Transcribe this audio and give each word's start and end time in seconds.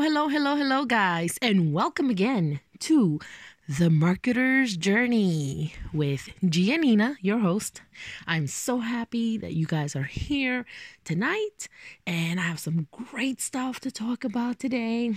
hello, 0.00 0.26
hello, 0.26 0.56
hello, 0.56 0.84
guys, 0.86 1.38
and 1.42 1.72
welcome 1.72 2.08
again 2.08 2.60
to 2.78 3.20
the 3.68 3.90
Marketer's 3.90 4.76
Journey 4.76 5.74
with 5.92 6.30
Giannina, 6.42 7.16
your 7.20 7.38
host. 7.38 7.82
I'm 8.26 8.46
so 8.46 8.78
happy 8.78 9.36
that 9.36 9.52
you 9.52 9.66
guys 9.66 9.94
are 9.94 10.04
here 10.04 10.64
tonight, 11.04 11.68
and 12.06 12.40
I 12.40 12.44
have 12.44 12.58
some 12.58 12.88
great 12.90 13.40
stuff 13.42 13.80
to 13.80 13.90
talk 13.90 14.24
about 14.24 14.58
today. 14.58 15.14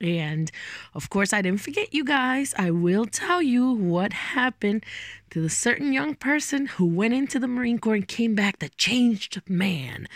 And 0.00 0.50
of 0.94 1.10
course, 1.10 1.32
I 1.32 1.42
didn't 1.42 1.60
forget 1.60 1.94
you 1.94 2.04
guys. 2.04 2.54
I 2.58 2.70
will 2.70 3.06
tell 3.06 3.40
you 3.40 3.72
what 3.72 4.12
happened 4.12 4.84
to 5.30 5.40
the 5.40 5.50
certain 5.50 5.92
young 5.92 6.14
person 6.14 6.66
who 6.66 6.86
went 6.86 7.14
into 7.14 7.38
the 7.38 7.48
Marine 7.48 7.78
Corps 7.78 7.94
and 7.94 8.08
came 8.08 8.34
back 8.34 8.58
the 8.58 8.68
changed 8.70 9.40
man. 9.48 10.06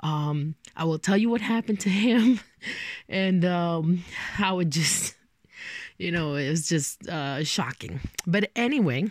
Um, 0.00 0.54
I 0.76 0.84
will 0.84 0.98
tell 0.98 1.16
you 1.16 1.28
what 1.28 1.40
happened 1.40 1.80
to 1.80 1.90
him 1.90 2.40
and 3.08 3.44
um, 3.44 4.04
how 4.34 4.58
it 4.60 4.70
just 4.70 5.14
you 5.98 6.10
know, 6.10 6.34
it 6.34 6.50
was 6.50 6.68
just 6.68 7.08
uh, 7.08 7.42
shocking. 7.44 8.00
But 8.26 8.50
anyway, 8.54 9.10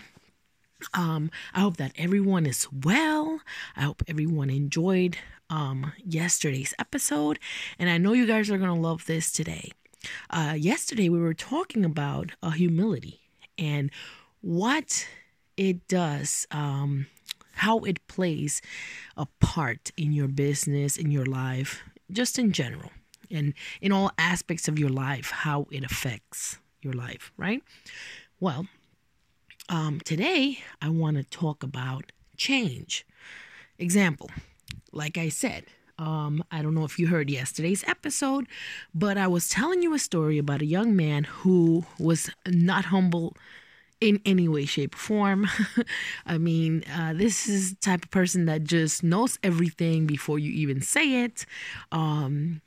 um, 0.93 1.31
I 1.53 1.61
hope 1.61 1.77
that 1.77 1.93
everyone 1.97 2.45
is 2.45 2.67
well. 2.71 3.39
I 3.75 3.81
hope 3.81 4.03
everyone 4.07 4.49
enjoyed 4.49 5.17
um, 5.49 5.93
yesterday's 6.03 6.73
episode, 6.79 7.39
and 7.79 7.89
I 7.89 7.97
know 7.97 8.13
you 8.13 8.25
guys 8.25 8.49
are 8.49 8.57
gonna 8.57 8.79
love 8.79 9.05
this 9.05 9.31
today. 9.31 9.71
Uh, 10.29 10.55
yesterday, 10.57 11.09
we 11.09 11.19
were 11.19 11.33
talking 11.33 11.85
about 11.85 12.31
uh, 12.43 12.51
humility 12.51 13.21
and 13.57 13.91
what 14.41 15.07
it 15.57 15.87
does, 15.87 16.47
um, 16.51 17.07
how 17.53 17.79
it 17.79 18.05
plays 18.07 18.61
a 19.17 19.27
part 19.39 19.91
in 19.97 20.11
your 20.11 20.27
business, 20.27 20.97
in 20.97 21.11
your 21.11 21.25
life, 21.25 21.81
just 22.11 22.37
in 22.37 22.51
general, 22.51 22.91
and 23.31 23.53
in 23.81 23.91
all 23.91 24.11
aspects 24.17 24.67
of 24.67 24.77
your 24.77 24.89
life, 24.89 25.31
how 25.31 25.67
it 25.71 25.83
affects 25.83 26.57
your 26.81 26.93
life, 26.93 27.31
right? 27.37 27.63
Well, 28.39 28.67
um, 29.69 29.99
today 30.01 30.59
I 30.81 30.89
want 30.89 31.17
to 31.17 31.23
talk 31.23 31.63
about 31.63 32.11
change. 32.37 33.05
Example, 33.79 34.29
like 34.91 35.17
I 35.17 35.29
said, 35.29 35.65
um, 35.97 36.43
I 36.51 36.61
don't 36.61 36.73
know 36.73 36.85
if 36.85 36.99
you 36.99 37.07
heard 37.07 37.29
yesterday's 37.29 37.83
episode, 37.87 38.47
but 38.93 39.17
I 39.17 39.27
was 39.27 39.49
telling 39.49 39.81
you 39.81 39.93
a 39.93 39.99
story 39.99 40.37
about 40.37 40.61
a 40.61 40.65
young 40.65 40.95
man 40.95 41.23
who 41.23 41.85
was 41.99 42.29
not 42.47 42.85
humble 42.85 43.35
in 44.01 44.19
any 44.25 44.47
way, 44.47 44.65
shape, 44.65 44.93
or 44.93 44.97
form. 44.97 45.47
I 46.25 46.37
mean, 46.37 46.83
uh, 46.93 47.13
this 47.13 47.47
is 47.47 47.71
the 47.71 47.77
type 47.77 48.03
of 48.03 48.11
person 48.11 48.45
that 48.45 48.63
just 48.63 49.03
knows 49.03 49.39
everything 49.41 50.05
before 50.05 50.37
you 50.37 50.51
even 50.51 50.81
say 50.81 51.23
it. 51.23 51.45
Um, 51.91 52.61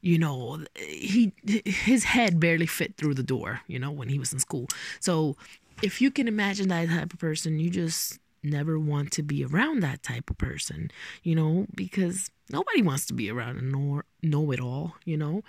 you 0.00 0.18
know 0.18 0.64
he 0.76 1.32
his 1.44 2.04
head 2.04 2.38
barely 2.38 2.66
fit 2.66 2.96
through 2.96 3.14
the 3.14 3.22
door 3.22 3.60
you 3.66 3.78
know 3.80 3.90
when 3.90 4.08
he 4.08 4.16
was 4.16 4.32
in 4.32 4.38
school 4.38 4.68
so 5.00 5.36
if 5.82 6.00
you 6.00 6.10
can 6.10 6.28
imagine 6.28 6.68
that 6.68 6.88
type 6.88 7.12
of 7.12 7.18
person 7.18 7.58
you 7.58 7.68
just 7.68 8.20
never 8.42 8.78
want 8.78 9.10
to 9.12 9.22
be 9.22 9.44
around 9.44 9.80
that 9.80 10.02
type 10.02 10.30
of 10.30 10.38
person 10.38 10.90
you 11.22 11.34
know 11.34 11.66
because 11.74 12.30
nobody 12.50 12.82
wants 12.82 13.06
to 13.06 13.14
be 13.14 13.30
around 13.30 13.58
a 13.58 13.62
know, 13.62 14.02
know 14.22 14.50
it 14.52 14.60
all 14.60 14.94
you 15.04 15.16
know? 15.16 15.42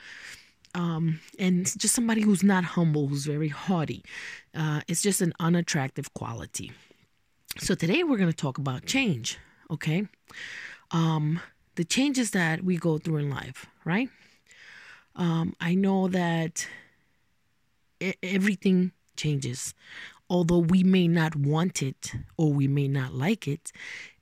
Um, 0.76 1.20
and 1.40 1.66
just 1.80 1.96
somebody 1.96 2.22
who's 2.22 2.44
not 2.44 2.64
humble 2.64 3.08
who's 3.08 3.26
very 3.26 3.48
haughty 3.48 4.04
uh, 4.56 4.82
it's 4.88 5.02
just 5.02 5.20
an 5.22 5.34
unattractive 5.40 6.14
quality. 6.14 6.72
So 7.58 7.74
today 7.74 8.04
we're 8.04 8.18
going 8.18 8.30
to 8.32 8.38
talk 8.38 8.60
about 8.60 8.86
change 8.86 9.40
okay? 9.72 10.08
Um, 10.92 11.40
the 11.76 11.84
changes 11.84 12.32
that 12.32 12.64
we 12.64 12.78
go 12.78 12.98
through 12.98 13.18
in 13.18 13.30
life 13.30 13.66
right? 13.84 14.10
Um, 15.16 15.56
I 15.60 15.76
know 15.76 16.08
that 16.08 16.68
everything 18.24 18.92
changes. 19.18 19.74
Although 20.30 20.60
we 20.60 20.84
may 20.84 21.08
not 21.08 21.36
want 21.36 21.82
it 21.82 22.14
or 22.38 22.54
we 22.54 22.68
may 22.68 22.88
not 22.88 23.14
like 23.14 23.48
it, 23.48 23.72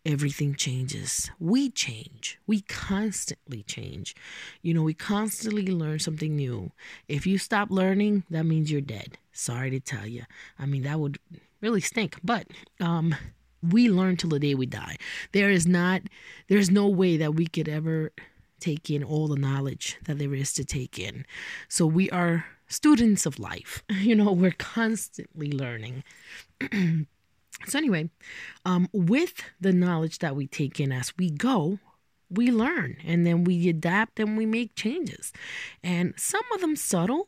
everything 0.05 0.55
changes. 0.55 1.29
We 1.37 1.69
change. 1.69 2.39
We 2.47 2.61
constantly 2.61 3.63
change. 3.63 4.15
You 4.61 4.73
know, 4.73 4.83
we 4.83 4.93
constantly 4.93 5.67
learn 5.67 5.99
something 5.99 6.35
new. 6.35 6.71
If 7.09 7.27
you 7.27 7.37
stop 7.37 7.69
learning, 7.69 8.23
that 8.29 8.45
means 8.45 8.71
you're 8.71 8.79
dead. 8.79 9.17
Sorry 9.33 9.69
to 9.69 9.81
tell 9.81 10.07
you. 10.07 10.23
I 10.57 10.65
mean, 10.65 10.83
that 10.83 10.99
would 10.99 11.19
really 11.59 11.81
stink. 11.81 12.15
But 12.23 12.47
um, 12.79 13.13
we 13.61 13.89
learn 13.89 14.15
till 14.15 14.29
the 14.29 14.39
day 14.39 14.55
we 14.55 14.65
die. 14.65 14.95
There 15.33 15.49
is 15.49 15.67
not, 15.67 16.01
there's 16.47 16.71
no 16.71 16.87
way 16.87 17.17
that 17.17 17.35
we 17.35 17.47
could 17.47 17.67
ever 17.67 18.11
take 18.59 18.89
in 18.89 19.03
all 19.03 19.27
the 19.27 19.35
knowledge 19.35 19.97
that 20.05 20.17
there 20.17 20.33
is 20.33 20.53
to 20.53 20.63
take 20.63 20.97
in. 20.97 21.25
So 21.67 21.85
we 21.85 22.09
are 22.11 22.45
students 22.67 23.25
of 23.25 23.39
life. 23.39 23.83
You 24.07 24.15
know, 24.15 24.31
we're 24.31 24.51
constantly 24.51 25.51
learning. 25.51 26.03
so 27.65 27.77
anyway, 27.77 28.09
um, 28.65 28.87
with 28.93 29.33
the 29.59 29.73
knowledge 29.73 30.19
that 30.19 30.35
we 30.35 30.47
take 30.47 30.79
in 30.79 30.91
as 30.91 31.13
we 31.17 31.29
go, 31.29 31.79
we 32.29 32.51
learn 32.51 32.97
and 33.05 33.25
then 33.25 33.43
we 33.43 33.67
adapt 33.69 34.19
and 34.19 34.37
we 34.37 34.45
make 34.45 34.75
changes. 34.75 35.33
And 35.83 36.13
some 36.17 36.43
of 36.53 36.61
them 36.61 36.75
subtle, 36.75 37.27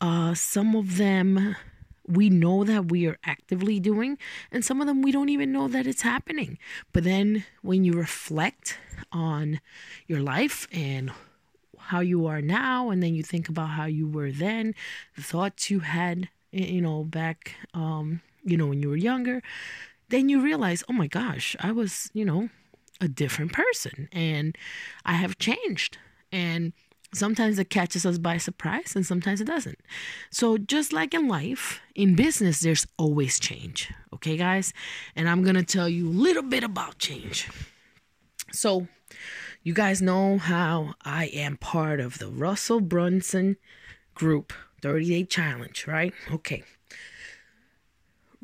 uh, 0.00 0.34
some 0.34 0.74
of 0.74 0.96
them 0.96 1.56
we 2.06 2.28
know 2.28 2.64
that 2.64 2.90
we 2.90 3.06
are 3.06 3.18
actively 3.24 3.80
doing, 3.80 4.18
and 4.52 4.64
some 4.64 4.80
of 4.80 4.86
them 4.86 5.02
we 5.02 5.10
don't 5.10 5.30
even 5.30 5.52
know 5.52 5.68
that 5.68 5.86
it's 5.86 6.02
happening. 6.02 6.58
But 6.92 7.04
then 7.04 7.44
when 7.62 7.84
you 7.84 7.94
reflect 7.94 8.78
on 9.10 9.60
your 10.06 10.20
life 10.20 10.68
and 10.72 11.12
how 11.86 12.00
you 12.00 12.26
are 12.26 12.42
now, 12.42 12.90
and 12.90 13.02
then 13.02 13.14
you 13.14 13.22
think 13.22 13.48
about 13.48 13.70
how 13.70 13.86
you 13.86 14.08
were 14.08 14.32
then, 14.32 14.74
the 15.16 15.22
thoughts 15.22 15.70
you 15.70 15.80
had, 15.80 16.28
you 16.52 16.80
know, 16.80 17.04
back, 17.04 17.54
um, 17.74 18.20
you 18.44 18.56
know, 18.56 18.66
when 18.66 18.80
you 18.80 18.88
were 18.88 18.96
younger, 18.96 19.42
then 20.08 20.28
you 20.28 20.40
realize, 20.40 20.84
oh 20.88 20.92
my 20.92 21.06
gosh, 21.06 21.56
I 21.60 21.72
was, 21.72 22.10
you 22.14 22.24
know, 22.24 22.50
a 23.00 23.08
different 23.08 23.52
person 23.52 24.08
and 24.12 24.56
I 25.04 25.14
have 25.14 25.38
changed. 25.38 25.98
And 26.30 26.72
Sometimes 27.14 27.60
it 27.60 27.70
catches 27.70 28.04
us 28.04 28.18
by 28.18 28.38
surprise 28.38 28.96
and 28.96 29.06
sometimes 29.06 29.40
it 29.40 29.44
doesn't. 29.44 29.78
So, 30.30 30.58
just 30.58 30.92
like 30.92 31.14
in 31.14 31.28
life, 31.28 31.80
in 31.94 32.16
business, 32.16 32.60
there's 32.60 32.86
always 32.98 33.38
change. 33.38 33.92
Okay, 34.12 34.36
guys? 34.36 34.72
And 35.14 35.28
I'm 35.28 35.44
to 35.54 35.62
tell 35.62 35.88
you 35.88 36.08
a 36.08 36.10
little 36.10 36.42
bit 36.42 36.64
about 36.64 36.98
change. 36.98 37.48
So, 38.52 38.88
you 39.64 39.72
guys 39.72 40.02
know 40.02 40.36
how 40.36 40.94
I 41.02 41.26
am 41.28 41.56
part 41.56 41.98
of 41.98 42.18
the 42.18 42.28
Russell 42.28 42.80
Brunson 42.80 43.56
group 44.14 44.52
30 44.82 45.08
Day 45.08 45.24
Challenge, 45.24 45.86
right? 45.86 46.12
Okay. 46.30 46.62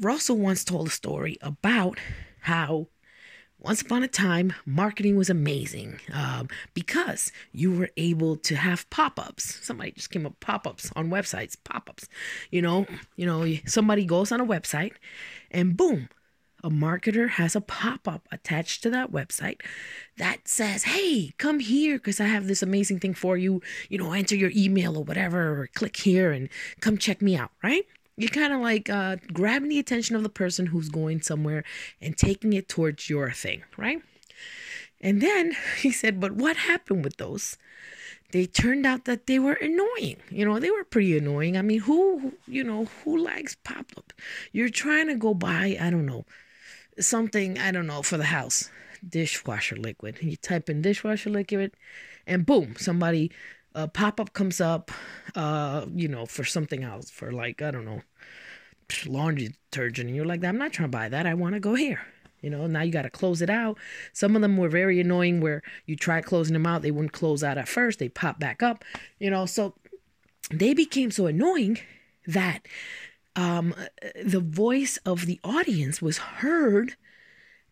Russell 0.01 0.39
once 0.39 0.65
told 0.65 0.89
a 0.89 0.91
story 0.91 1.37
about 1.43 1.99
how 2.41 2.87
once 3.59 3.83
upon 3.83 4.03
a 4.03 4.09
time, 4.09 4.55
marketing 4.65 5.17
was 5.17 5.29
amazing 5.29 6.01
um, 6.15 6.49
because 6.73 7.31
you 7.53 7.71
were 7.71 7.91
able 7.99 8.37
to 8.37 8.57
have 8.57 8.89
pop-ups. 8.89 9.59
Somebody 9.63 9.91
just 9.91 10.11
came 10.11 10.25
up 10.25 10.41
pop-ups 10.41 10.91
on 10.97 11.11
websites. 11.11 11.55
Pop-ups, 11.63 12.09
you 12.51 12.63
know, 12.63 12.87
you 13.17 13.27
know, 13.27 13.47
somebody 13.67 14.07
goes 14.07 14.33
on 14.33 14.41
a 14.41 14.47
website, 14.47 14.93
and 15.51 15.77
boom, 15.77 16.09
a 16.63 16.71
marketer 16.71 17.31
has 17.31 17.57
a 17.57 17.61
pop-up 17.61 18.29
attached 18.31 18.83
to 18.83 18.91
that 18.91 19.13
website 19.13 19.61
that 20.17 20.49
says, 20.49 20.85
"Hey, 20.85 21.33
come 21.39 21.61
here 21.61 21.97
because 21.97 22.21
I 22.21 22.27
have 22.27 22.47
this 22.47 22.63
amazing 22.63 23.01
thing 23.01 23.15
for 23.15 23.37
you. 23.37 23.63
You 23.89 23.99
know, 23.99 24.13
enter 24.13 24.37
your 24.37 24.53
email 24.55 24.97
or 24.97 25.05
whatever, 25.05 25.61
or 25.61 25.69
click 25.75 25.97
here 25.97 26.33
and 26.33 26.49
come 26.81 26.99
check 26.99 27.23
me 27.23 27.37
out." 27.37 27.51
Right? 27.63 27.87
you're 28.21 28.29
kind 28.29 28.53
of 28.53 28.61
like 28.61 28.91
uh, 28.91 29.17
grabbing 29.33 29.71
the 29.71 29.79
attention 29.79 30.15
of 30.15 30.23
the 30.23 30.29
person 30.29 30.67
who's 30.67 30.91
going 30.91 31.23
somewhere 31.23 31.65
and 32.03 32.19
taking 32.19 32.53
it 32.53 32.69
towards 32.69 33.09
your 33.09 33.31
thing, 33.31 33.63
right? 33.79 34.03
And 35.01 35.23
then 35.23 35.57
he 35.81 35.91
said, 35.91 36.21
but 36.21 36.33
what 36.33 36.57
happened 36.57 37.03
with 37.03 37.17
those? 37.17 37.57
They 38.33 38.47
turned 38.47 38.87
out 38.87 39.07
that 39.07 39.27
they 39.27 39.39
were 39.39 39.55
annoying. 39.55 40.17
You 40.31 40.45
know, 40.45 40.61
they 40.61 40.71
were 40.71 40.85
pretty 40.85 41.17
annoying. 41.19 41.57
I 41.57 41.63
mean, 41.63 41.81
who, 41.81 42.35
you 42.47 42.63
know, 42.63 42.87
who 43.05 43.17
likes 43.17 43.57
pop 43.65 43.87
up? 43.97 44.13
You're 44.53 44.69
trying 44.69 45.09
to 45.09 45.17
go 45.17 45.35
buy, 45.35 45.77
I 45.81 45.91
don't 45.91 46.07
know, 46.07 46.27
something, 46.99 47.59
I 47.59 47.71
don't 47.71 47.87
know, 47.87 48.03
for 48.03 48.17
the 48.17 48.25
house, 48.25 48.71
dishwasher 49.07 49.77
liquid. 49.77 50.19
You 50.21 50.37
type 50.37 50.69
in 50.69 50.83
dishwasher 50.83 51.31
liquid, 51.31 51.73
and 52.27 52.45
boom, 52.45 52.75
somebody 52.77 53.31
a 53.75 53.89
pop 53.89 54.21
up 54.21 54.33
comes 54.33 54.61
up, 54.61 54.91
uh, 55.35 55.87
you 55.95 56.09
know, 56.09 56.27
for 56.27 56.45
something 56.45 56.83
else, 56.83 57.11
for 57.11 57.33
like, 57.33 57.63
I 57.63 57.71
don't 57.71 57.85
know, 57.85 58.03
laundry 59.07 59.55
detergent. 59.71 60.09
And 60.09 60.17
you're 60.17 60.27
like, 60.27 60.45
I'm 60.45 60.59
not 60.59 60.73
trying 60.73 60.91
to 60.91 60.97
buy 60.97 61.09
that. 61.09 61.27
I 61.27 61.35
want 61.35 61.55
to 61.55 61.61
go 61.61 61.75
here. 61.75 62.01
You 62.41 62.51
know, 62.51 62.67
now 62.67 62.83
you 62.83 62.91
got 62.91 63.03
to 63.03 63.11
close 63.11 63.43
it 63.43 63.51
out. 63.51 63.79
Some 64.13 64.35
of 64.35 64.43
them 64.43 64.57
were 64.57 64.69
very 64.69 64.99
annoying 64.99 65.41
where 65.41 65.63
you 65.87 65.95
try 65.95 66.21
closing 66.21 66.55
them 66.55 66.67
out, 66.67 66.83
they 66.83 66.91
wouldn't 66.91 67.13
close 67.13 67.45
out 67.45 67.59
at 67.59 67.69
first, 67.69 67.99
they 67.99 68.09
pop 68.09 68.41
back 68.41 68.63
up, 68.63 68.85
you 69.19 69.31
know. 69.31 69.47
So 69.47 69.75
they 70.51 70.73
became 70.73 71.11
so 71.11 71.27
annoying 71.27 71.79
that 72.27 72.61
um, 73.37 73.75
the 74.23 74.41
voice 74.41 74.99
of 75.05 75.27
the 75.27 75.41
audience 75.45 76.03
was 76.03 76.19
heard 76.19 76.97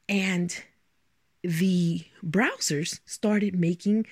and 0.08 0.64
the 1.42 2.04
browsers 2.24 3.00
started 3.04 3.58
making 3.58 4.06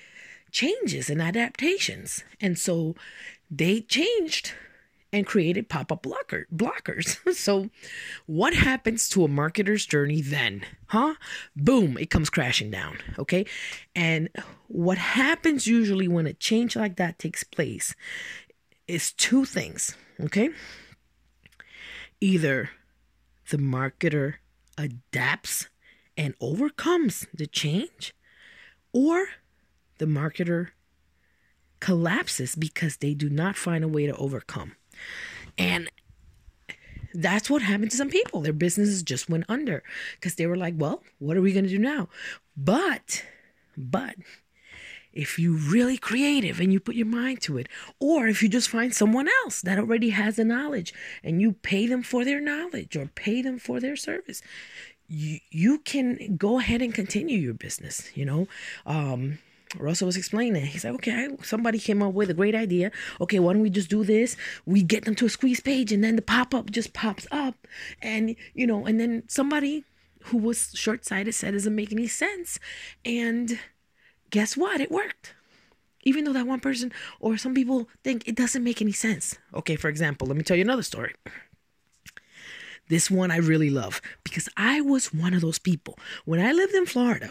changes 0.51 1.09
and 1.09 1.21
adaptations. 1.21 2.23
And 2.39 2.57
so 2.57 2.95
they 3.49 3.81
changed 3.81 4.53
and 5.13 5.25
created 5.25 5.69
pop-up 5.69 6.03
blocker 6.03 6.47
blockers. 6.53 7.17
so 7.35 7.69
what 8.25 8.53
happens 8.53 9.09
to 9.09 9.23
a 9.23 9.27
marketer's 9.27 9.85
journey 9.85 10.21
then? 10.21 10.65
Huh? 10.87 11.15
Boom, 11.55 11.97
it 11.97 12.09
comes 12.09 12.29
crashing 12.29 12.71
down, 12.71 12.97
okay? 13.17 13.45
And 13.95 14.29
what 14.67 14.97
happens 14.97 15.65
usually 15.65 16.07
when 16.07 16.27
a 16.27 16.33
change 16.33 16.75
like 16.75 16.97
that 16.97 17.19
takes 17.19 17.43
place 17.43 17.95
is 18.87 19.11
two 19.11 19.45
things, 19.45 19.95
okay? 20.19 20.49
Either 22.19 22.71
the 23.49 23.57
marketer 23.57 24.35
adapts 24.77 25.69
and 26.15 26.33
overcomes 26.41 27.27
the 27.33 27.47
change 27.47 28.13
or 28.91 29.27
the 29.99 30.05
marketer 30.05 30.69
collapses 31.79 32.55
because 32.55 32.97
they 32.97 33.13
do 33.13 33.29
not 33.29 33.55
find 33.55 33.83
a 33.83 33.87
way 33.87 34.05
to 34.05 34.15
overcome. 34.15 34.75
And 35.57 35.89
that's 37.13 37.49
what 37.49 37.61
happened 37.61 37.91
to 37.91 37.97
some 37.97 38.09
people. 38.09 38.41
Their 38.41 38.53
businesses 38.53 39.03
just 39.03 39.29
went 39.29 39.45
under 39.47 39.83
because 40.15 40.35
they 40.35 40.47
were 40.47 40.57
like, 40.57 40.75
well, 40.77 41.03
what 41.19 41.37
are 41.37 41.41
we 41.41 41.53
going 41.53 41.65
to 41.65 41.69
do 41.69 41.79
now? 41.79 42.09
But, 42.55 43.23
but 43.75 44.15
if 45.17 45.39
you're 45.39 45.57
really 45.57 45.97
creative 45.97 46.59
and 46.59 46.71
you 46.71 46.79
put 46.79 46.95
your 46.95 47.07
mind 47.07 47.41
to 47.41 47.57
it, 47.57 47.67
or 47.99 48.27
if 48.27 48.43
you 48.43 48.47
just 48.47 48.69
find 48.69 48.93
someone 48.93 49.27
else 49.43 49.61
that 49.61 49.79
already 49.79 50.11
has 50.11 50.35
the 50.35 50.45
knowledge 50.45 50.93
and 51.23 51.41
you 51.41 51.53
pay 51.53 51.87
them 51.87 52.03
for 52.03 52.23
their 52.23 52.39
knowledge 52.39 52.95
or 52.95 53.07
pay 53.07 53.41
them 53.41 53.57
for 53.57 53.79
their 53.79 53.95
service, 53.95 54.41
you, 55.07 55.39
you 55.49 55.79
can 55.79 56.35
go 56.37 56.59
ahead 56.59 56.81
and 56.81 56.93
continue 56.93 57.37
your 57.37 57.55
business, 57.55 58.11
you 58.13 58.25
know. 58.25 58.47
Um, 58.85 59.39
Russell 59.77 60.05
was 60.05 60.17
explaining. 60.17 60.65
He's 60.65 60.85
like, 60.85 60.93
okay, 60.93 61.29
somebody 61.41 61.79
came 61.79 62.03
up 62.03 62.13
with 62.13 62.29
a 62.29 62.33
great 62.35 62.55
idea. 62.55 62.91
Okay, 63.19 63.39
why 63.39 63.53
don't 63.53 63.61
we 63.61 63.69
just 63.69 63.89
do 63.89 64.03
this? 64.03 64.37
We 64.65 64.83
get 64.83 65.05
them 65.05 65.15
to 65.15 65.25
a 65.25 65.29
squeeze 65.29 65.59
page, 65.59 65.91
and 65.91 66.03
then 66.03 66.15
the 66.15 66.21
pop 66.21 66.53
up 66.53 66.69
just 66.69 66.93
pops 66.93 67.27
up, 67.31 67.67
and 68.01 68.35
you 68.53 68.67
know, 68.67 68.85
and 68.85 68.99
then 68.99 69.23
somebody 69.27 69.83
who 70.25 70.37
was 70.37 70.71
short 70.73 71.05
sighted 71.05 71.35
said, 71.35 71.51
"Doesn't 71.51 71.75
make 71.75 71.91
any 71.91 72.07
sense," 72.07 72.59
and 73.03 73.59
guess 74.29 74.57
what? 74.57 74.81
It 74.81 74.91
worked. 74.91 75.33
Even 76.03 76.23
though 76.23 76.33
that 76.33 76.47
one 76.47 76.59
person 76.59 76.91
or 77.19 77.37
some 77.37 77.53
people 77.53 77.89
think 78.03 78.27
it 78.27 78.35
doesn't 78.35 78.63
make 78.63 78.81
any 78.81 78.91
sense. 78.91 79.37
Okay, 79.53 79.75
for 79.75 79.89
example, 79.89 80.27
let 80.27 80.37
me 80.37 80.43
tell 80.43 80.55
you 80.55 80.63
another 80.63 80.83
story. 80.83 81.13
This 82.89 83.11
one 83.11 83.31
I 83.31 83.37
really 83.37 83.69
love 83.69 84.01
because 84.23 84.47
I 84.55 84.79
was 84.79 85.13
one 85.13 85.33
of 85.33 85.41
those 85.41 85.59
people. 85.59 85.99
When 86.23 86.39
I 86.39 86.53
lived 86.53 86.73
in 86.73 86.85
Florida, 86.85 87.29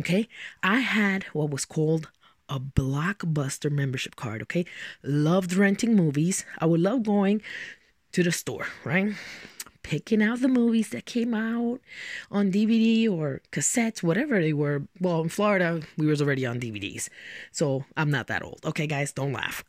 okay, 0.00 0.28
I 0.62 0.80
had 0.80 1.24
what 1.32 1.50
was 1.50 1.64
called 1.64 2.10
a 2.50 2.60
blockbuster 2.60 3.70
membership 3.70 4.16
card, 4.16 4.42
okay? 4.42 4.66
Loved 5.02 5.54
renting 5.54 5.94
movies. 5.96 6.44
I 6.58 6.66
would 6.66 6.80
love 6.80 7.04
going 7.04 7.40
to 8.12 8.22
the 8.22 8.32
store, 8.32 8.66
right? 8.84 9.14
Picking 9.82 10.22
out 10.22 10.40
the 10.40 10.48
movies 10.48 10.90
that 10.90 11.06
came 11.06 11.34
out 11.34 11.80
on 12.30 12.52
DVD 12.52 13.10
or 13.10 13.40
cassettes, 13.52 14.02
whatever 14.02 14.40
they 14.40 14.52
were. 14.52 14.82
Well, 15.00 15.22
in 15.22 15.28
Florida, 15.28 15.82
we 15.96 16.06
was 16.06 16.20
already 16.20 16.46
on 16.46 16.60
DVDs. 16.60 17.08
So 17.52 17.84
I'm 17.96 18.10
not 18.10 18.26
that 18.28 18.42
old. 18.42 18.60
Okay, 18.64 18.86
guys, 18.86 19.12
don't 19.12 19.32
laugh. 19.32 19.64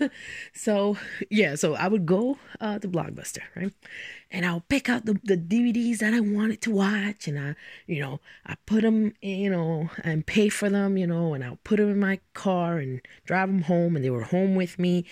so 0.52 0.96
yeah, 1.30 1.54
so 1.54 1.74
I 1.74 1.88
would 1.88 2.06
go 2.06 2.38
uh, 2.60 2.78
to 2.78 2.88
Blockbuster, 2.88 3.42
right? 3.56 3.72
And 4.30 4.46
I'll 4.46 4.64
pick 4.68 4.88
out 4.88 5.04
the, 5.04 5.20
the 5.22 5.36
DVDs 5.36 5.98
that 5.98 6.14
I 6.14 6.20
wanted 6.20 6.62
to 6.62 6.70
watch, 6.70 7.28
and 7.28 7.38
I, 7.38 7.54
you 7.86 8.00
know, 8.00 8.20
I 8.46 8.56
put 8.64 8.80
them, 8.80 9.12
you 9.20 9.50
know, 9.50 9.90
and 10.02 10.24
pay 10.24 10.48
for 10.48 10.70
them, 10.70 10.96
you 10.96 11.06
know, 11.06 11.34
and 11.34 11.44
I'll 11.44 11.58
put 11.64 11.76
them 11.76 11.90
in 11.90 12.00
my 12.00 12.18
car 12.32 12.78
and 12.78 13.02
drive 13.26 13.48
them 13.48 13.62
home, 13.62 13.94
and 13.94 14.02
they 14.02 14.08
were 14.08 14.22
home 14.22 14.54
with 14.54 14.78
me, 14.78 15.04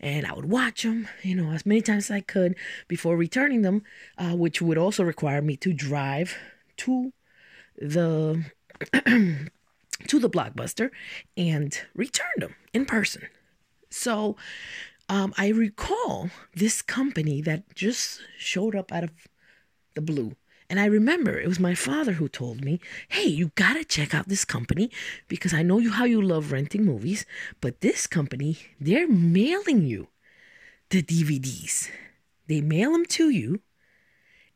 and 0.00 0.26
I 0.26 0.32
would 0.32 0.46
watch 0.46 0.84
them, 0.84 1.06
you 1.22 1.34
know, 1.34 1.52
as 1.52 1.66
many 1.66 1.82
times 1.82 2.10
as 2.10 2.16
I 2.16 2.20
could 2.20 2.56
before 2.88 3.14
returning 3.14 3.60
them 3.60 3.82
uh, 4.18 4.36
which 4.36 4.60
would 4.62 4.78
also 4.78 5.02
require 5.02 5.42
me 5.42 5.56
to 5.56 5.72
drive 5.72 6.36
to 6.78 7.12
the 7.76 8.44
to 8.92 10.18
the 10.18 10.30
blockbuster 10.30 10.90
and 11.36 11.80
return 11.94 12.32
them 12.38 12.54
in 12.72 12.84
person. 12.84 13.28
So 13.90 14.36
um, 15.08 15.34
I 15.36 15.48
recall 15.48 16.30
this 16.54 16.82
company 16.82 17.40
that 17.42 17.74
just 17.74 18.20
showed 18.38 18.74
up 18.74 18.92
out 18.92 19.04
of 19.04 19.10
the 19.94 20.00
blue. 20.00 20.36
And 20.70 20.80
I 20.80 20.86
remember 20.86 21.38
it 21.38 21.48
was 21.48 21.60
my 21.60 21.74
father 21.74 22.12
who 22.12 22.28
told 22.28 22.64
me, 22.64 22.80
"Hey, 23.08 23.26
you 23.26 23.52
gotta 23.56 23.84
check 23.84 24.14
out 24.14 24.28
this 24.28 24.44
company 24.46 24.90
because 25.28 25.52
I 25.52 25.62
know 25.62 25.78
you 25.78 25.92
how 25.92 26.04
you 26.04 26.22
love 26.22 26.50
renting 26.50 26.84
movies, 26.84 27.26
but 27.60 27.82
this 27.82 28.06
company 28.06 28.56
they're 28.80 29.08
mailing 29.08 29.84
you 29.84 30.08
the 30.88 31.02
DVDs. 31.02 31.90
They 32.48 32.60
mail 32.60 32.92
them 32.92 33.06
to 33.06 33.30
you, 33.30 33.60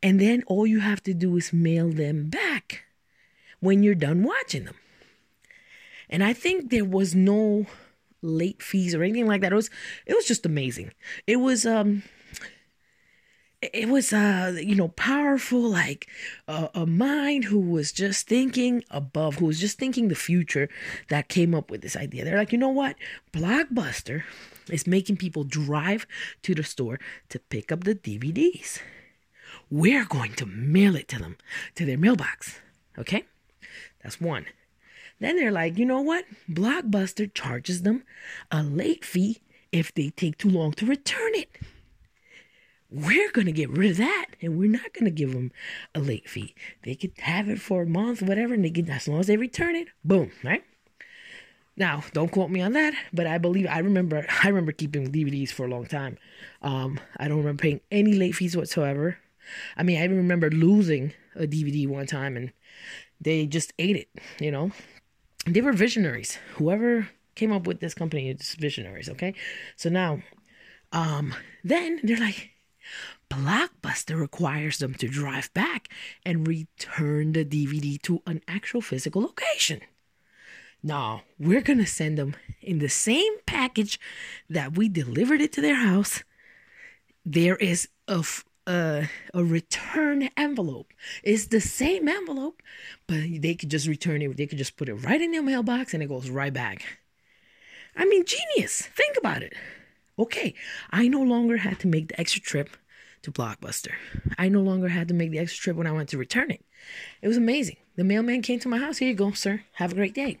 and 0.01 0.19
then 0.19 0.43
all 0.47 0.67
you 0.67 0.79
have 0.79 1.01
to 1.03 1.13
do 1.13 1.37
is 1.37 1.51
mail 1.53 1.89
them 1.89 2.29
back 2.29 2.83
when 3.59 3.83
you're 3.83 3.95
done 3.95 4.23
watching 4.23 4.65
them. 4.65 4.75
And 6.09 6.23
I 6.23 6.33
think 6.33 6.69
there 6.69 6.85
was 6.85 7.15
no 7.15 7.65
late 8.21 8.61
fees 8.61 8.95
or 8.95 9.03
anything 9.03 9.27
like 9.27 9.41
that. 9.41 9.51
It 9.51 9.55
was 9.55 9.69
it 10.05 10.15
was 10.15 10.25
just 10.25 10.45
amazing. 10.45 10.91
It 11.25 11.37
was 11.37 11.65
um 11.65 12.03
it 13.61 13.89
was 13.89 14.13
uh 14.13 14.55
you 14.61 14.75
know 14.75 14.89
powerful 14.89 15.61
like 15.61 16.07
a 16.47 16.85
mind 16.85 17.45
who 17.45 17.59
was 17.59 17.91
just 17.91 18.27
thinking 18.27 18.83
above 18.91 19.35
who 19.35 19.45
was 19.45 19.59
just 19.59 19.79
thinking 19.79 20.07
the 20.07 20.15
future 20.15 20.69
that 21.09 21.27
came 21.27 21.55
up 21.55 21.71
with 21.71 21.81
this 21.81 21.95
idea 21.95 22.23
they're 22.23 22.37
like 22.37 22.51
you 22.51 22.57
know 22.57 22.69
what 22.69 22.95
blockbuster 23.33 24.21
is 24.69 24.85
making 24.85 25.17
people 25.17 25.43
drive 25.43 26.05
to 26.43 26.53
the 26.53 26.63
store 26.63 26.99
to 27.29 27.39
pick 27.39 27.71
up 27.71 27.83
the 27.83 27.95
dvds 27.95 28.79
we're 29.69 30.05
going 30.05 30.33
to 30.33 30.45
mail 30.45 30.95
it 30.95 31.07
to 31.09 31.19
them, 31.19 31.37
to 31.75 31.85
their 31.85 31.97
mailbox. 31.97 32.59
Okay? 32.97 33.25
That's 34.03 34.21
one. 34.21 34.45
Then 35.19 35.35
they're 35.35 35.51
like, 35.51 35.77
you 35.77 35.85
know 35.85 36.01
what? 36.01 36.25
Blockbuster 36.49 37.33
charges 37.33 37.81
them 37.81 38.03
a 38.51 38.63
late 38.63 39.03
fee 39.03 39.41
if 39.71 39.93
they 39.93 40.09
take 40.09 40.37
too 40.37 40.49
long 40.49 40.71
to 40.73 40.85
return 40.85 41.33
it. 41.33 41.49
We're 42.89 43.31
going 43.31 43.47
to 43.47 43.51
get 43.51 43.69
rid 43.69 43.91
of 43.91 43.97
that 43.97 44.27
and 44.41 44.57
we're 44.57 44.71
not 44.71 44.93
going 44.93 45.05
to 45.05 45.11
give 45.11 45.33
them 45.33 45.51
a 45.93 45.99
late 45.99 46.29
fee. 46.29 46.55
They 46.83 46.95
could 46.95 47.11
have 47.19 47.49
it 47.49 47.59
for 47.59 47.81
a 47.81 47.87
month, 47.87 48.21
whatever, 48.21 48.53
and 48.53 48.63
they 48.63 48.69
get 48.69 48.89
as 48.89 49.07
long 49.07 49.19
as 49.19 49.27
they 49.27 49.35
return 49.35 49.75
it, 49.75 49.89
boom, 50.05 50.31
right? 50.43 50.63
Now, 51.75 52.03
don't 52.13 52.31
quote 52.31 52.49
me 52.49 52.61
on 52.61 52.71
that, 52.73 52.93
but 53.13 53.27
I 53.27 53.37
believe 53.37 53.67
I 53.69 53.79
remember 53.79 54.25
I 54.43 54.47
remember 54.47 54.71
keeping 54.71 55.11
DVDs 55.11 55.51
for 55.51 55.65
a 55.65 55.69
long 55.69 55.85
time. 55.85 56.17
Um, 56.61 56.99
I 57.17 57.27
don't 57.27 57.37
remember 57.37 57.61
paying 57.61 57.81
any 57.91 58.13
late 58.13 58.35
fees 58.35 58.57
whatsoever. 58.57 59.17
I 59.75 59.83
mean, 59.83 59.99
I 59.99 60.03
even 60.03 60.17
remember 60.17 60.49
losing 60.49 61.13
a 61.35 61.47
DVD 61.47 61.87
one 61.87 62.07
time 62.07 62.37
and 62.37 62.51
they 63.19 63.45
just 63.45 63.73
ate 63.79 63.95
it, 63.95 64.09
you 64.39 64.51
know? 64.51 64.71
They 65.45 65.61
were 65.61 65.73
visionaries. 65.73 66.37
Whoever 66.55 67.09
came 67.35 67.51
up 67.51 67.67
with 67.67 67.79
this 67.79 67.93
company 67.93 68.29
is 68.29 68.55
visionaries, 68.55 69.09
okay? 69.09 69.33
So 69.75 69.89
now, 69.89 70.21
um, 70.91 71.33
then 71.63 71.99
they're 72.03 72.17
like, 72.17 72.51
Blockbuster 73.29 74.19
requires 74.19 74.77
them 74.77 74.93
to 74.95 75.07
drive 75.07 75.53
back 75.53 75.89
and 76.25 76.47
return 76.47 77.33
the 77.33 77.43
DVD 77.43 78.01
to 78.03 78.21
an 78.25 78.41
actual 78.47 78.81
physical 78.81 79.21
location. 79.21 79.81
Now, 80.81 81.23
we're 81.37 81.61
going 81.61 81.79
to 81.79 81.85
send 81.85 82.17
them 82.17 82.35
in 82.61 82.79
the 82.79 82.89
same 82.89 83.33
package 83.45 83.99
that 84.49 84.77
we 84.77 84.87
delivered 84.87 85.41
it 85.41 85.51
to 85.53 85.61
their 85.61 85.75
house. 85.75 86.23
There 87.25 87.57
is 87.57 87.89
a, 88.07 88.23
a, 88.67 89.09
a 89.33 89.43
return 89.43 90.29
envelope. 90.37 90.93
It's 91.23 91.47
the 91.47 91.61
same 91.61 92.07
envelope, 92.07 92.61
but 93.07 93.21
they 93.39 93.55
could 93.55 93.69
just 93.69 93.87
return 93.87 94.21
it. 94.21 94.37
They 94.37 94.45
could 94.45 94.57
just 94.57 94.77
put 94.77 94.89
it 94.89 94.95
right 94.95 95.21
in 95.21 95.31
their 95.31 95.41
mailbox 95.41 95.93
and 95.93 96.03
it 96.03 96.07
goes 96.07 96.29
right 96.29 96.53
back. 96.53 96.83
I 97.95 98.05
mean, 98.05 98.25
genius. 98.25 98.81
Think 98.81 99.17
about 99.17 99.41
it. 99.41 99.53
Okay, 100.19 100.53
I 100.91 101.07
no 101.07 101.21
longer 101.21 101.57
had 101.57 101.79
to 101.79 101.87
make 101.87 102.09
the 102.09 102.19
extra 102.19 102.41
trip 102.41 102.75
to 103.23 103.31
Blockbuster. 103.31 103.93
I 104.37 104.49
no 104.49 104.61
longer 104.61 104.89
had 104.89 105.07
to 105.07 105.13
make 105.13 105.31
the 105.31 105.39
extra 105.39 105.63
trip 105.63 105.77
when 105.77 105.87
I 105.87 105.91
went 105.91 106.09
to 106.09 106.17
return 106.17 106.51
it. 106.51 106.63
It 107.21 107.27
was 107.27 107.37
amazing. 107.37 107.77
The 107.95 108.03
mailman 108.03 108.41
came 108.41 108.59
to 108.59 108.69
my 108.69 108.77
house. 108.77 108.97
Here 108.97 109.09
you 109.09 109.15
go, 109.15 109.31
sir. 109.31 109.63
Have 109.73 109.91
a 109.91 109.95
great 109.95 110.13
day. 110.13 110.39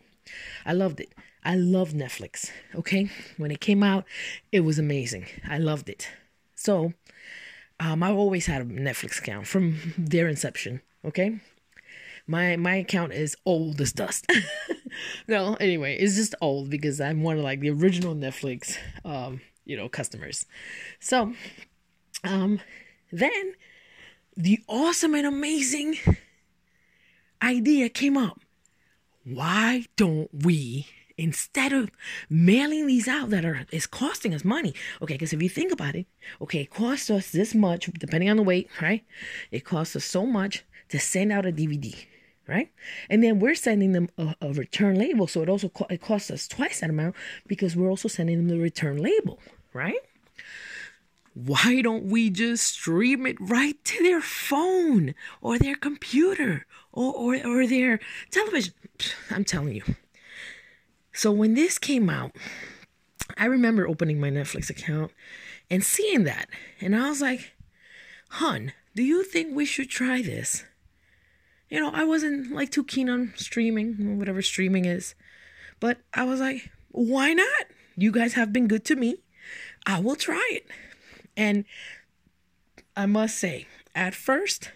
I 0.65 0.73
loved 0.73 0.99
it. 0.99 1.13
I 1.43 1.55
loved 1.55 1.95
Netflix. 1.95 2.51
Okay, 2.75 3.09
when 3.37 3.51
it 3.51 3.61
came 3.61 3.83
out, 3.83 4.05
it 4.51 4.61
was 4.61 4.77
amazing. 4.77 5.27
I 5.47 5.57
loved 5.59 5.89
it. 5.89 6.09
So, 6.55 6.93
um, 7.79 8.03
I've 8.03 8.15
always 8.15 8.45
had 8.45 8.61
a 8.61 8.65
Netflix 8.65 9.19
account 9.19 9.47
from 9.47 9.93
their 9.97 10.27
inception. 10.27 10.81
Okay, 11.05 11.39
my 12.25 12.55
my 12.55 12.75
account 12.75 13.13
is 13.13 13.35
old 13.45 13.79
as 13.81 13.93
dust. 13.93 14.27
no, 15.27 15.55
anyway, 15.55 15.97
it's 15.97 16.15
just 16.15 16.35
old 16.41 16.69
because 16.69 16.99
I'm 16.99 17.23
one 17.23 17.37
of 17.37 17.43
like 17.43 17.59
the 17.59 17.69
original 17.69 18.15
Netflix, 18.15 18.77
um, 19.05 19.41
you 19.65 19.77
know, 19.77 19.89
customers. 19.89 20.45
So, 20.99 21.33
um, 22.23 22.59
then 23.11 23.53
the 24.35 24.59
awesome 24.67 25.15
and 25.15 25.25
amazing 25.25 25.97
idea 27.41 27.89
came 27.89 28.17
up. 28.17 28.39
Why 29.23 29.85
don't 29.97 30.29
we 30.33 30.87
instead 31.17 31.73
of 31.73 31.89
mailing 32.29 32.87
these 32.87 33.07
out 33.07 33.29
that 33.31 33.43
are 33.43 33.65
is 33.71 33.87
costing 33.87 34.33
us 34.33 34.45
money. 34.45 34.73
Okay, 35.01 35.15
because 35.15 35.33
if 35.33 35.41
you 35.41 35.49
think 35.49 35.71
about 35.71 35.95
it, 35.95 36.05
okay, 36.41 36.61
it 36.61 36.69
costs 36.69 37.09
us 37.09 37.31
this 37.31 37.55
much 37.55 37.89
depending 37.99 38.29
on 38.29 38.37
the 38.37 38.43
weight, 38.43 38.69
right? 38.81 39.03
It 39.51 39.65
costs 39.65 39.95
us 39.95 40.05
so 40.05 40.25
much 40.25 40.63
to 40.89 40.99
send 40.99 41.31
out 41.31 41.45
a 41.45 41.51
DVD, 41.51 41.95
right? 42.47 42.71
And 43.09 43.23
then 43.23 43.39
we're 43.39 43.55
sending 43.55 43.91
them 43.91 44.09
a, 44.17 44.35
a 44.41 44.53
return 44.53 44.97
label, 44.97 45.27
so 45.27 45.41
it 45.41 45.49
also 45.49 45.69
co- 45.69 45.87
it 45.89 46.01
costs 46.01 46.31
us 46.31 46.47
twice 46.47 46.79
that 46.79 46.89
amount 46.89 47.15
because 47.47 47.75
we're 47.75 47.89
also 47.89 48.07
sending 48.07 48.37
them 48.37 48.47
the 48.47 48.61
return 48.61 48.97
label, 48.97 49.39
right? 49.73 49.99
Why 51.33 51.81
don't 51.83 52.05
we 52.05 52.31
just 52.31 52.63
stream 52.65 53.27
it 53.27 53.37
right 53.39 53.83
to 53.85 54.03
their 54.03 54.21
phone 54.21 55.13
or 55.39 55.59
their 55.59 55.75
computer 55.75 56.65
or, 56.91 57.13
or, 57.13 57.47
or 57.47 57.67
their 57.67 57.99
television? 58.31 58.73
I'm 59.29 59.43
telling 59.43 59.75
you. 59.75 59.83
So 61.17 61.31
when 61.31 61.55
this 61.55 61.79
came 61.79 62.11
out, 62.11 62.35
I 63.39 63.45
remember 63.45 63.87
opening 63.87 64.19
my 64.19 64.29
Netflix 64.29 64.69
account 64.69 65.11
and 65.67 65.83
seeing 65.83 66.25
that. 66.25 66.47
And 66.79 66.95
I 66.95 67.09
was 67.09 67.21
like, 67.21 67.53
hun, 68.29 68.71
do 68.95 69.01
you 69.01 69.23
think 69.23 69.55
we 69.55 69.65
should 69.65 69.89
try 69.89 70.21
this? 70.21 70.63
You 71.71 71.79
know, 71.79 71.89
I 71.91 72.03
wasn't 72.03 72.51
like 72.51 72.69
too 72.69 72.83
keen 72.83 73.09
on 73.09 73.33
streaming, 73.35 74.19
whatever 74.19 74.43
streaming 74.43 74.85
is. 74.85 75.15
But 75.79 75.97
I 76.13 76.23
was 76.23 76.39
like, 76.39 76.69
why 76.91 77.33
not? 77.33 77.65
You 77.95 78.11
guys 78.11 78.35
have 78.35 78.53
been 78.53 78.67
good 78.67 78.85
to 78.85 78.95
me. 78.95 79.15
I 79.87 79.99
will 79.99 80.15
try 80.15 80.47
it. 80.51 80.67
And 81.35 81.65
I 82.95 83.07
must 83.07 83.39
say, 83.39 83.65
at 83.95 84.13
first, 84.13 84.71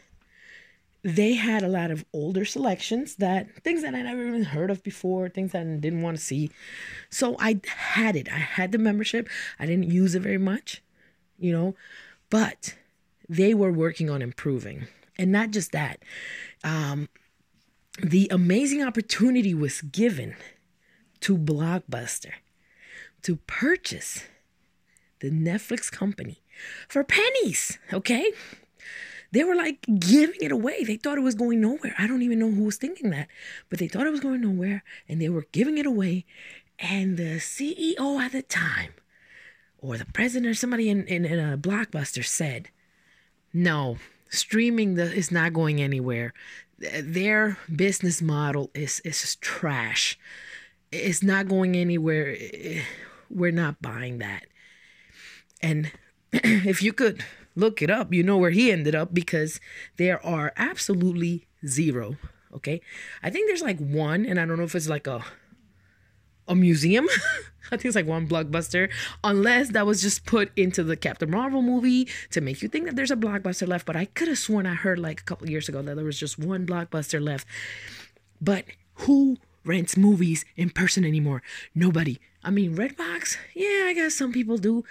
they 1.04 1.34
had 1.34 1.64
a 1.64 1.68
lot 1.68 1.90
of 1.90 2.06
older 2.14 2.46
selections 2.46 3.16
that 3.16 3.64
things 3.64 3.82
that 3.82 3.96
I 3.96 4.02
never 4.04 4.28
even 4.28 4.44
heard 4.44 4.70
of 4.70 4.84
before, 4.84 5.30
things 5.30 5.52
that 5.52 5.62
I 5.62 5.76
didn't 5.78 6.04
want 6.04 6.18
to 6.18 6.24
see. 6.24 6.52
So 7.10 7.36
I 7.40 7.60
had 7.66 8.16
it. 8.16 8.32
I 8.32 8.38
had 8.38 8.72
the 8.72 8.78
membership. 8.78 9.28
I 9.60 9.66
didn't 9.66 9.90
use 9.90 10.14
it 10.14 10.22
very 10.22 10.38
much, 10.38 10.84
you 11.40 11.52
know, 11.52 11.76
but 12.30 12.76
they 13.28 13.54
were 13.54 13.72
working 13.72 14.10
on 14.10 14.22
improving. 14.22 14.88
And 15.18 15.32
not 15.32 15.52
just 15.52 15.72
that, 15.72 16.04
um, 16.64 17.10
the 18.02 18.28
amazing 18.32 18.84
opportunity 18.84 19.54
was 19.54 19.82
given 19.82 20.36
to 21.22 21.38
Blockbuster 21.38 22.34
to 23.24 23.36
purchase 23.48 24.24
the 25.20 25.30
Netflix 25.30 25.92
company 25.92 26.42
for 26.88 27.04
pennies, 27.04 27.80
okay? 27.94 28.32
They 29.32 29.44
were 29.44 29.56
like 29.56 29.86
giving 30.00 30.42
it 30.42 30.52
away. 30.52 30.84
They 30.84 30.98
thought 30.98 31.18
it 31.18 31.22
was 31.22 31.36
going 31.36 31.62
nowhere. 31.62 31.96
I 31.98 32.06
don't 32.06 32.22
even 32.22 32.40
know 32.40 32.52
who 32.52 32.66
was 32.66 32.78
thinking 32.78 33.12
that, 33.12 33.28
but 33.70 33.80
they 33.80 33.88
thought 33.88 34.06
it 34.06 34.12
was 34.12 34.20
going 34.20 34.42
nowhere 34.42 34.84
and 35.08 35.22
they 35.22 35.30
were 35.30 35.46
giving 35.52 35.78
it 35.78 35.86
away. 35.86 36.26
And 36.80 37.18
the 37.18 37.38
CEO 37.38 38.20
at 38.20 38.34
the 38.34 38.42
time, 38.42 38.94
or 39.80 39.98
the 39.98 40.06
president 40.06 40.50
or 40.50 40.54
somebody 40.54 40.90
in, 40.90 41.06
in, 41.06 41.26
in 41.26 41.40
a 41.40 41.58
blockbuster 41.58 42.26
said, 42.26 42.70
no, 43.54 43.98
streaming 44.30 44.96
the, 44.96 45.12
is 45.12 45.32
not 45.32 45.54
going 45.54 45.82
anywhere. 45.82 46.34
Their 46.78 47.58
business 47.74 48.22
model 48.22 48.70
is, 48.74 49.00
is 49.02 49.36
trash. 49.38 50.20
It's 50.92 51.24
not 51.24 51.48
going 51.48 51.76
anywhere. 51.76 52.36
We're 53.30 53.52
not 53.52 53.82
buying 53.82 54.18
that. 54.18 54.46
And 55.62 55.92
if 56.34 56.82
you 56.82 56.92
could 56.92 57.24
look 57.56 57.82
it 57.82 57.90
up, 57.90 58.14
you 58.14 58.24
know 58.24 58.38
where 58.38 58.52
he 58.52 58.72
ended 58.72 58.96
up 58.96 59.14
because 59.14 59.60
there 59.98 60.24
are 60.26 60.54
absolutely 60.58 61.48
zero. 61.66 62.18
Okay. 62.54 62.82
I 63.24 63.30
think 63.30 63.48
there's 63.48 63.62
like 63.62 63.80
one, 63.80 64.26
and 64.26 64.40
I 64.40 64.46
don't 64.46 64.58
know 64.58 64.64
if 64.64 64.76
it's 64.76 64.90
like 64.90 65.08
a 65.08 65.24
a 66.48 66.56
museum. 66.56 67.08
I 67.72 67.78
think 67.78 67.86
it's 67.86 67.96
like 67.96 68.08
one 68.08 68.28
blockbuster, 68.28 68.92
unless 69.24 69.70
that 69.70 69.86
was 69.86 70.02
just 70.02 70.26
put 70.26 70.52
into 70.58 70.84
the 70.84 70.98
Captain 70.98 71.32
Marvel 71.32 71.62
movie 71.62 72.10
to 72.32 72.42
make 72.42 72.62
you 72.62 72.68
think 72.68 72.86
that 72.86 72.96
there's 72.96 73.12
a 73.12 73.16
blockbuster 73.16 73.68
left. 73.68 73.86
But 73.86 73.96
I 73.96 74.06
could 74.06 74.28
have 74.28 74.38
sworn 74.38 74.66
I 74.66 74.74
heard 74.74 75.00
like 75.00 75.22
a 75.22 75.24
couple 75.24 75.50
years 75.50 75.70
ago 75.70 75.82
that 75.82 75.96
there 75.96 76.04
was 76.04 76.20
just 76.20 76.38
one 76.38 76.66
blockbuster 76.66 77.24
left. 77.24 77.48
But 78.42 78.66
who 78.96 79.38
rents 79.64 79.96
movies 79.96 80.44
in 80.58 80.72
person 80.72 81.06
anymore? 81.06 81.42
Nobody. 81.74 82.20
I 82.44 82.50
mean, 82.50 82.76
Redbox, 82.76 83.38
yeah, 83.54 83.86
I 83.86 83.94
guess 83.94 84.16
some 84.16 84.34
people 84.34 84.58
do, 84.58 84.84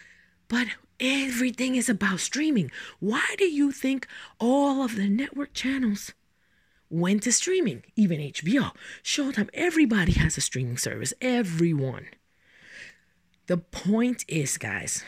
but 0.48 0.68
everything 1.00 1.74
is 1.74 1.88
about 1.88 2.20
streaming. 2.20 2.70
Why 2.98 3.34
do 3.38 3.44
you 3.44 3.72
think 3.72 4.06
all 4.38 4.82
of 4.82 4.96
the 4.96 5.08
network 5.08 5.52
channels 5.54 6.12
went 6.88 7.22
to 7.24 7.32
streaming? 7.32 7.84
Even 7.96 8.20
HBO, 8.20 8.72
Showtime, 9.02 9.48
everybody 9.54 10.12
has 10.12 10.36
a 10.36 10.40
streaming 10.40 10.76
service. 10.76 11.14
Everyone. 11.20 12.06
The 13.46 13.56
point 13.56 14.24
is, 14.28 14.58
guys, 14.58 15.04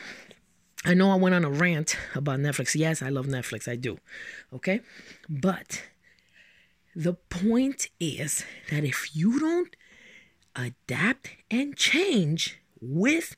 I 0.85 0.93
know 0.93 1.11
I 1.11 1.15
went 1.15 1.35
on 1.35 1.45
a 1.45 1.49
rant 1.49 1.95
about 2.13 2.39
Netflix. 2.39 2.75
Yes, 2.75 3.01
I 3.01 3.09
love 3.09 3.27
Netflix. 3.27 3.69
I 3.69 3.77
do. 3.77 3.99
Okay? 4.53 4.81
But 5.29 5.83
the 6.95 7.13
point 7.13 7.87
is 7.99 8.43
that 8.69 8.83
if 8.83 9.15
you 9.15 9.39
don't 9.39 9.75
adapt 10.55 11.29
and 11.49 11.75
change, 11.77 12.59
with 12.83 13.35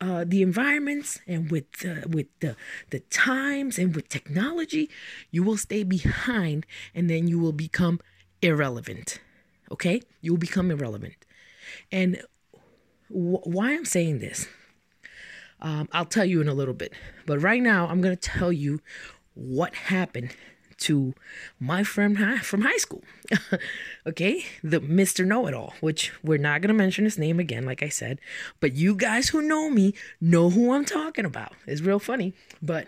uh, 0.00 0.24
the 0.26 0.42
environments 0.42 1.20
and 1.26 1.50
with 1.50 1.64
uh, 1.84 2.06
with 2.08 2.26
the 2.40 2.56
the 2.90 3.00
times 3.00 3.78
and 3.78 3.94
with 3.94 4.08
technology, 4.08 4.90
you 5.30 5.42
will 5.42 5.56
stay 5.56 5.82
behind, 5.82 6.66
and 6.94 7.08
then 7.08 7.28
you 7.28 7.38
will 7.38 7.52
become 7.52 8.00
irrelevant. 8.42 9.20
Okay, 9.72 10.02
you 10.20 10.32
will 10.32 10.38
become 10.38 10.70
irrelevant. 10.70 11.14
And 11.90 12.22
wh- 13.08 13.46
why 13.46 13.72
I'm 13.72 13.84
saying 13.84 14.18
this, 14.18 14.48
um, 15.60 15.88
I'll 15.92 16.04
tell 16.04 16.24
you 16.24 16.40
in 16.40 16.48
a 16.48 16.54
little 16.54 16.74
bit. 16.74 16.92
But 17.26 17.38
right 17.38 17.62
now, 17.62 17.86
I'm 17.86 18.00
gonna 18.00 18.16
tell 18.16 18.52
you 18.52 18.80
what 19.34 19.74
happened 19.74 20.34
to 20.80 21.14
my 21.58 21.84
friend 21.84 22.18
from 22.42 22.62
high 22.62 22.76
school. 22.76 23.02
okay, 24.06 24.44
the 24.62 24.80
Mr. 24.80 25.24
Know 25.24 25.46
It 25.46 25.54
All, 25.54 25.74
which 25.80 26.12
we're 26.22 26.38
not 26.38 26.60
going 26.60 26.68
to 26.68 26.74
mention 26.74 27.04
his 27.04 27.18
name 27.18 27.38
again, 27.38 27.64
like 27.64 27.82
I 27.82 27.88
said, 27.88 28.20
but 28.60 28.74
you 28.74 28.94
guys 28.94 29.28
who 29.28 29.42
know 29.42 29.70
me 29.70 29.94
know 30.20 30.50
who 30.50 30.72
I'm 30.72 30.84
talking 30.84 31.24
about. 31.24 31.52
It's 31.66 31.80
real 31.82 31.98
funny, 31.98 32.32
but 32.62 32.86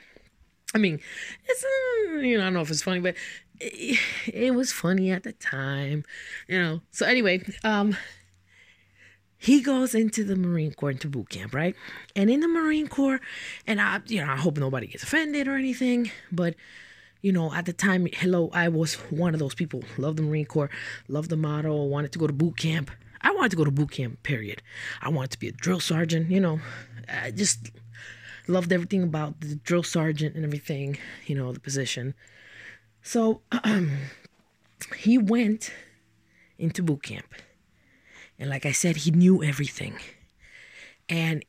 I 0.75 0.79
mean, 0.79 1.01
it's, 1.47 1.65
uh, 1.65 2.13
you 2.19 2.39
know, 2.39 2.43
I 2.43 2.47
don't 2.47 2.55
know 2.55 2.61
if 2.61 2.71
it's 2.71 2.83
funny, 2.83 3.01
but 3.01 3.15
it, 3.61 3.99
it 4.27 4.55
was 4.55 4.73
funny 4.73 5.11
at 5.11 5.23
the 5.23 5.33
time, 5.33 6.05
you 6.49 6.59
know. 6.59 6.81
So, 6.91 7.07
anyway, 7.07 7.45
um, 7.63 7.97
he 9.37 9.61
goes 9.61 9.95
into 9.95 10.25
the 10.25 10.37
Marine 10.37 10.73
Corps 10.73 10.93
into 10.93 11.09
boot 11.09 11.29
camp, 11.29 11.55
right? 11.55 11.75
And 12.17 12.31
in 12.31 12.41
the 12.41 12.49
Marine 12.49 12.89
Corps, 12.89 13.21
and 13.67 13.81
I, 13.81 14.01
you 14.07 14.25
know, 14.25 14.33
I 14.33 14.37
hope 14.37 14.57
nobody 14.57 14.87
gets 14.87 15.03
offended 15.03 15.47
or 15.47 15.57
anything, 15.57 16.11
but 16.31 16.55
you 17.23 17.33
know, 17.33 17.53
at 17.55 17.67
the 17.67 17.73
time, 17.73 18.09
hello, 18.13 18.51
I 18.53 18.69
was 18.69 18.95
one 19.11 19.33
of 19.33 19.41
those 19.41 19.55
people. 19.55 19.83
Loved 19.97 20.19
the 20.19 20.23
Marine 20.23 20.45
Corps, 20.45 20.71
loved 21.09 21.31
the 21.31 21.37
motto, 21.37 21.83
wanted 21.85 22.13
to 22.13 22.19
go 22.19 22.27
to 22.27 22.33
boot 22.33 22.57
camp. 22.57 22.91
I 23.21 23.31
wanted 23.31 23.51
to 23.53 23.57
go 23.57 23.65
to 23.65 23.71
boot 23.71 23.93
camp, 23.93 24.23
period. 24.25 24.61
I 25.01 25.09
wanted 25.09 25.31
to 25.31 25.39
be 25.39 25.49
a 25.49 25.53
drill 25.53 25.79
sergeant, 25.79 26.31
you 26.31 26.41
know. 26.41 26.61
I 27.09 27.31
just 27.31 27.71
loved 28.49 28.73
everything 28.73 29.05
about 29.05 29.41
the 29.41 29.55
drill 29.55 29.85
sergeant 29.85 30.35
and 30.35 30.45
everything, 30.45 30.99
you 31.27 31.37
know, 31.37 31.53
the 31.53 31.61
position. 31.61 32.15
So 33.03 33.43
um, 33.65 33.93
he 34.97 35.17
went 35.17 35.73
into 36.59 36.83
boot 36.83 37.05
camp. 37.05 37.35
And 38.39 38.51
like 38.51 38.67
I 38.67 38.73
said, 38.73 38.97
he 38.97 39.13
knew 39.13 39.45
everything. 39.45 39.95
And 41.09 41.45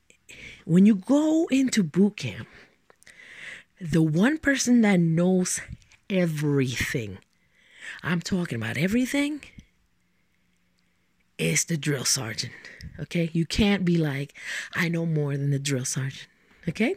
when 0.66 0.86
you 0.86 0.96
go 0.96 1.48
into 1.50 1.82
boot 1.82 2.18
camp, 2.18 2.48
the 3.84 4.02
one 4.02 4.38
person 4.38 4.80
that 4.82 5.00
knows 5.00 5.60
everything, 6.10 7.18
I'm 8.02 8.22
talking 8.22 8.56
about 8.56 8.78
everything, 8.78 9.42
is 11.38 11.66
the 11.66 11.76
drill 11.76 12.06
sergeant. 12.06 12.54
Okay? 12.98 13.30
You 13.34 13.46
can't 13.46 13.84
be 13.84 13.98
like, 13.98 14.34
I 14.74 14.88
know 14.88 15.06
more 15.06 15.36
than 15.36 15.52
the 15.52 15.60
drill 15.60 15.84
sergeant. 15.84 16.28
Okay? 16.70 16.96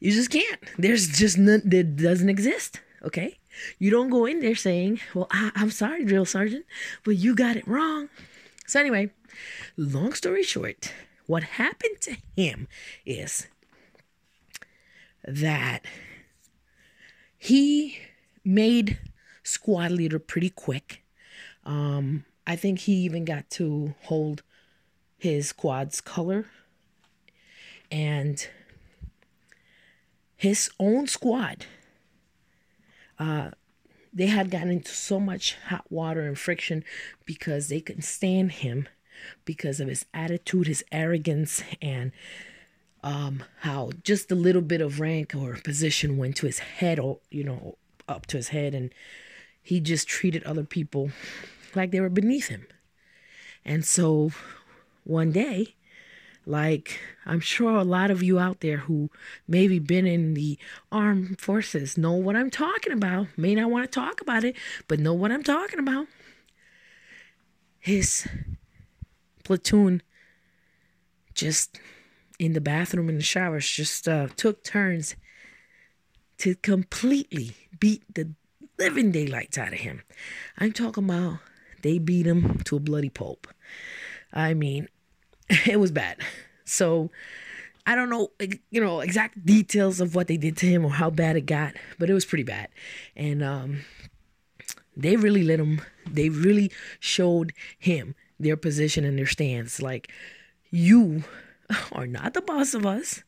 You 0.00 0.10
just 0.10 0.30
can't. 0.30 0.58
There's 0.78 1.08
just 1.08 1.36
none 1.36 1.60
that 1.66 1.96
doesn't 1.96 2.30
exist. 2.30 2.80
Okay? 3.02 3.38
You 3.78 3.90
don't 3.90 4.08
go 4.08 4.24
in 4.24 4.40
there 4.40 4.54
saying, 4.54 5.00
Well, 5.14 5.26
I, 5.30 5.52
I'm 5.54 5.70
sorry, 5.70 6.06
drill 6.06 6.24
sergeant, 6.24 6.64
but 7.04 7.16
you 7.16 7.34
got 7.34 7.56
it 7.56 7.68
wrong. 7.68 8.08
So, 8.66 8.80
anyway, 8.80 9.10
long 9.76 10.14
story 10.14 10.44
short, 10.44 10.94
what 11.26 11.42
happened 11.42 12.00
to 12.00 12.16
him 12.34 12.68
is 13.04 13.48
that 15.24 15.84
he 17.38 17.98
made 18.44 18.98
squad 19.42 19.90
leader 19.90 20.18
pretty 20.18 20.50
quick. 20.50 21.02
Um, 21.64 22.24
I 22.46 22.56
think 22.56 22.80
he 22.80 22.94
even 22.94 23.24
got 23.24 23.48
to 23.50 23.94
hold 24.02 24.42
his 25.18 25.48
squad's 25.48 26.00
color 26.00 26.46
and 27.90 28.48
his 30.36 30.70
own 30.80 31.06
squad. 31.06 31.66
Uh, 33.18 33.50
they 34.12 34.26
had 34.26 34.50
gotten 34.50 34.70
into 34.70 34.90
so 34.90 35.20
much 35.20 35.56
hot 35.68 35.86
water 35.90 36.22
and 36.22 36.38
friction 36.38 36.84
because 37.24 37.68
they 37.68 37.80
couldn't 37.80 38.02
stand 38.02 38.52
him 38.52 38.88
because 39.44 39.78
of 39.80 39.88
his 39.88 40.04
attitude, 40.12 40.66
his 40.66 40.84
arrogance, 40.90 41.62
and 41.80 42.12
um, 43.02 43.42
how 43.60 43.90
just 44.04 44.30
a 44.30 44.36
little 44.36 44.62
bit 44.62 44.80
of 44.80 45.00
rank 45.00 45.34
or 45.34 45.54
position 45.64 46.16
went 46.16 46.36
to 46.36 46.46
his 46.46 46.60
head, 46.60 46.98
or 46.98 47.18
you 47.30 47.44
know, 47.44 47.76
up 48.08 48.26
to 48.26 48.36
his 48.36 48.48
head, 48.48 48.74
and 48.74 48.92
he 49.62 49.80
just 49.80 50.08
treated 50.08 50.42
other 50.44 50.64
people 50.64 51.10
like 51.74 51.90
they 51.90 52.00
were 52.00 52.08
beneath 52.08 52.48
him. 52.48 52.66
And 53.64 53.84
so 53.84 54.32
one 55.04 55.32
day, 55.32 55.74
like 56.44 57.00
I'm 57.24 57.40
sure 57.40 57.76
a 57.76 57.84
lot 57.84 58.10
of 58.10 58.22
you 58.22 58.38
out 58.38 58.60
there 58.60 58.78
who 58.78 59.10
maybe 59.46 59.78
been 59.78 60.06
in 60.06 60.34
the 60.34 60.58
armed 60.90 61.40
forces 61.40 61.96
know 61.96 62.12
what 62.12 62.36
I'm 62.36 62.50
talking 62.50 62.92
about. 62.92 63.28
May 63.36 63.54
not 63.54 63.70
want 63.70 63.84
to 63.84 64.00
talk 64.00 64.20
about 64.20 64.44
it, 64.44 64.56
but 64.88 64.98
know 64.98 65.14
what 65.14 65.32
I'm 65.32 65.44
talking 65.44 65.78
about. 65.78 66.06
His 67.78 68.28
platoon 69.44 70.02
just 71.34 71.80
in 72.42 72.54
the 72.54 72.60
bathroom 72.60 73.08
in 73.08 73.16
the 73.16 73.22
showers 73.22 73.70
just 73.70 74.08
uh, 74.08 74.26
took 74.36 74.64
turns 74.64 75.14
to 76.38 76.56
completely 76.56 77.54
beat 77.78 78.02
the 78.12 78.32
living 78.80 79.12
daylights 79.12 79.56
out 79.56 79.72
of 79.72 79.78
him. 79.78 80.02
I'm 80.58 80.72
talking 80.72 81.04
about 81.04 81.38
they 81.82 81.98
beat 81.98 82.26
him 82.26 82.58
to 82.64 82.76
a 82.76 82.80
bloody 82.80 83.10
pulp. 83.10 83.46
I 84.32 84.54
mean, 84.54 84.88
it 85.66 85.78
was 85.78 85.92
bad. 85.92 86.16
So 86.64 87.10
I 87.86 87.94
don't 87.94 88.10
know, 88.10 88.32
you 88.70 88.80
know, 88.80 89.00
exact 89.00 89.46
details 89.46 90.00
of 90.00 90.16
what 90.16 90.26
they 90.26 90.36
did 90.36 90.56
to 90.58 90.66
him 90.66 90.84
or 90.84 90.90
how 90.90 91.10
bad 91.10 91.36
it 91.36 91.46
got, 91.46 91.74
but 92.00 92.10
it 92.10 92.14
was 92.14 92.24
pretty 92.24 92.44
bad. 92.44 92.70
And 93.14 93.44
um, 93.44 93.82
they 94.96 95.14
really 95.14 95.44
let 95.44 95.60
him. 95.60 95.80
They 96.10 96.28
really 96.28 96.72
showed 96.98 97.52
him 97.78 98.16
their 98.40 98.56
position 98.56 99.04
and 99.04 99.16
their 99.16 99.26
stance. 99.26 99.80
Like 99.80 100.10
you 100.72 101.22
are 101.92 102.06
not 102.06 102.34
the 102.34 102.42
boss 102.42 102.74
of 102.74 102.86
us. 102.86 103.22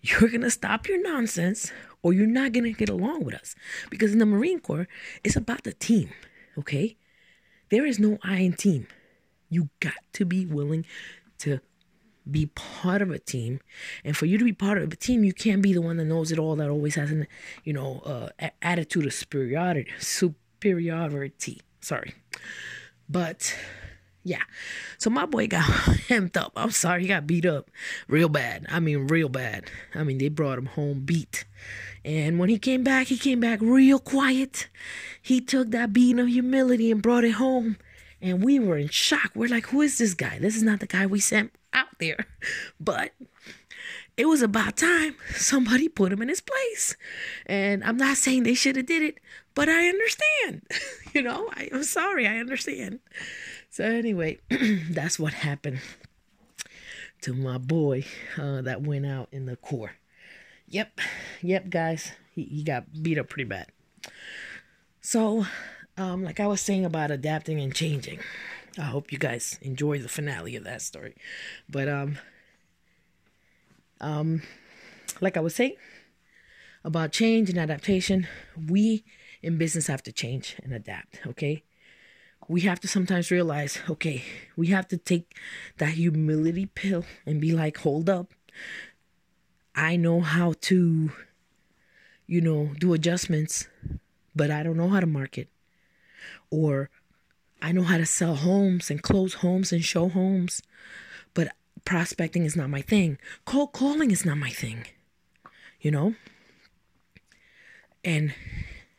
You're 0.00 0.30
gonna 0.30 0.50
stop 0.50 0.88
your 0.88 1.02
nonsense, 1.02 1.72
or 2.02 2.12
you're 2.12 2.26
not 2.26 2.52
gonna 2.52 2.72
get 2.72 2.88
along 2.88 3.24
with 3.24 3.34
us. 3.34 3.54
Because 3.90 4.12
in 4.12 4.18
the 4.18 4.26
Marine 4.26 4.60
Corps, 4.60 4.88
it's 5.24 5.36
about 5.36 5.64
the 5.64 5.72
team. 5.72 6.10
Okay, 6.56 6.96
there 7.70 7.86
is 7.86 7.98
no 7.98 8.18
I 8.22 8.38
in 8.38 8.52
team. 8.54 8.86
You 9.50 9.70
got 9.80 9.94
to 10.14 10.24
be 10.24 10.44
willing 10.46 10.84
to 11.38 11.60
be 12.30 12.46
part 12.46 13.02
of 13.02 13.10
a 13.10 13.18
team. 13.18 13.60
And 14.04 14.16
for 14.16 14.26
you 14.26 14.38
to 14.38 14.44
be 14.44 14.52
part 14.52 14.78
of 14.78 14.92
a 14.92 14.96
team, 14.96 15.24
you 15.24 15.32
can't 15.32 15.62
be 15.62 15.72
the 15.72 15.80
one 15.80 15.96
that 15.96 16.04
knows 16.04 16.30
it 16.30 16.38
all, 16.38 16.56
that 16.56 16.68
always 16.68 16.94
has 16.96 17.10
an, 17.10 17.26
you 17.64 17.72
know, 17.72 18.00
uh, 18.04 18.48
attitude 18.60 19.06
of 19.06 19.14
superiority. 19.14 19.86
Superiority. 19.98 21.62
Sorry. 21.80 22.14
But 23.08 23.56
yeah. 24.24 24.42
So 24.98 25.10
my 25.10 25.26
boy 25.26 25.46
got 25.46 25.64
hemmed 26.08 26.36
up. 26.36 26.52
I'm 26.56 26.70
sorry, 26.70 27.02
he 27.02 27.08
got 27.08 27.26
beat 27.26 27.46
up 27.46 27.70
real 28.08 28.28
bad. 28.28 28.66
I 28.68 28.80
mean, 28.80 29.06
real 29.06 29.28
bad. 29.28 29.70
I 29.94 30.02
mean, 30.04 30.18
they 30.18 30.28
brought 30.28 30.58
him 30.58 30.66
home 30.66 31.00
beat. 31.04 31.44
And 32.04 32.38
when 32.38 32.48
he 32.48 32.58
came 32.58 32.82
back, 32.82 33.08
he 33.08 33.18
came 33.18 33.40
back 33.40 33.60
real 33.60 33.98
quiet. 33.98 34.68
He 35.20 35.40
took 35.40 35.70
that 35.70 35.92
beating 35.92 36.20
of 36.20 36.28
humility 36.28 36.90
and 36.90 37.02
brought 37.02 37.24
it 37.24 37.32
home. 37.32 37.76
And 38.20 38.42
we 38.42 38.58
were 38.58 38.76
in 38.76 38.88
shock. 38.88 39.32
We're 39.34 39.48
like, 39.48 39.66
who 39.66 39.80
is 39.80 39.98
this 39.98 40.14
guy? 40.14 40.38
This 40.38 40.56
is 40.56 40.62
not 40.62 40.80
the 40.80 40.86
guy 40.86 41.06
we 41.06 41.20
sent 41.20 41.52
out 41.72 41.98
there. 41.98 42.26
But 42.80 43.12
it 44.16 44.26
was 44.26 44.42
about 44.42 44.76
time 44.76 45.14
somebody 45.34 45.88
put 45.88 46.12
him 46.12 46.20
in 46.22 46.28
his 46.28 46.40
place. 46.40 46.96
And 47.46 47.84
I'm 47.84 47.96
not 47.96 48.16
saying 48.16 48.42
they 48.42 48.54
should 48.54 48.76
have 48.76 48.86
did 48.86 49.02
it, 49.02 49.18
but 49.54 49.68
I 49.68 49.88
understand. 49.88 50.62
you 51.14 51.22
know, 51.22 51.48
I, 51.54 51.68
am 51.72 51.84
sorry, 51.84 52.26
I 52.26 52.38
understand. 52.38 52.98
So 53.70 53.84
anyway, 53.84 54.38
that's 54.90 55.18
what 55.18 55.32
happened 55.32 55.80
to 57.22 57.34
my 57.34 57.58
boy 57.58 58.04
uh, 58.36 58.62
that 58.62 58.82
went 58.82 59.06
out 59.06 59.28
in 59.32 59.46
the 59.46 59.56
Corps. 59.56 59.92
Yep, 60.68 61.00
yep, 61.42 61.70
guys, 61.70 62.12
he, 62.34 62.44
he 62.44 62.62
got 62.62 63.02
beat 63.02 63.18
up 63.18 63.28
pretty 63.28 63.48
bad. 63.48 63.68
So 65.00 65.46
um, 65.98 66.22
like 66.22 66.38
I 66.38 66.46
was 66.46 66.60
saying 66.60 66.84
about 66.84 67.10
adapting 67.10 67.60
and 67.60 67.74
changing. 67.74 68.20
I 68.78 68.82
hope 68.82 69.10
you 69.10 69.18
guys 69.18 69.58
enjoy 69.62 69.98
the 69.98 70.08
finale 70.08 70.54
of 70.54 70.64
that 70.64 70.80
story. 70.80 71.16
But 71.68 71.88
um 71.88 72.18
um 74.00 74.42
like 75.20 75.36
I 75.36 75.40
was 75.40 75.56
saying 75.56 75.74
about 76.84 77.10
change 77.10 77.50
and 77.50 77.58
adaptation, 77.58 78.28
we 78.68 79.04
in 79.42 79.58
business 79.58 79.88
have 79.88 80.02
to 80.04 80.12
change 80.12 80.56
and 80.62 80.72
adapt, 80.72 81.20
okay? 81.26 81.64
We 82.48 82.62
have 82.62 82.80
to 82.80 82.88
sometimes 82.88 83.30
realize, 83.30 83.78
okay, 83.90 84.24
we 84.56 84.68
have 84.68 84.88
to 84.88 84.96
take 84.96 85.36
that 85.76 85.90
humility 85.90 86.66
pill 86.66 87.04
and 87.26 87.40
be 87.40 87.52
like, 87.52 87.78
hold 87.78 88.08
up. 88.08 88.32
I 89.74 89.96
know 89.96 90.20
how 90.20 90.54
to, 90.62 91.12
you 92.26 92.40
know, 92.40 92.70
do 92.78 92.94
adjustments, 92.94 93.68
but 94.34 94.50
I 94.50 94.62
don't 94.62 94.76
know 94.78 94.88
how 94.88 95.00
to 95.00 95.06
market 95.06 95.48
or 96.50 96.90
I 97.60 97.72
know 97.72 97.82
how 97.82 97.98
to 97.98 98.06
sell 98.06 98.36
homes 98.36 98.90
and 98.90 99.02
close 99.02 99.34
homes 99.34 99.72
and 99.72 99.84
show 99.84 100.08
homes, 100.08 100.62
but 101.34 101.52
prospecting 101.84 102.44
is 102.44 102.56
not 102.56 102.70
my 102.70 102.82
thing. 102.82 103.18
Cold 103.44 103.72
calling 103.72 104.10
is 104.10 104.24
not 104.24 104.38
my 104.38 104.50
thing, 104.50 104.86
you 105.80 105.90
know? 105.90 106.14
And, 108.04 108.32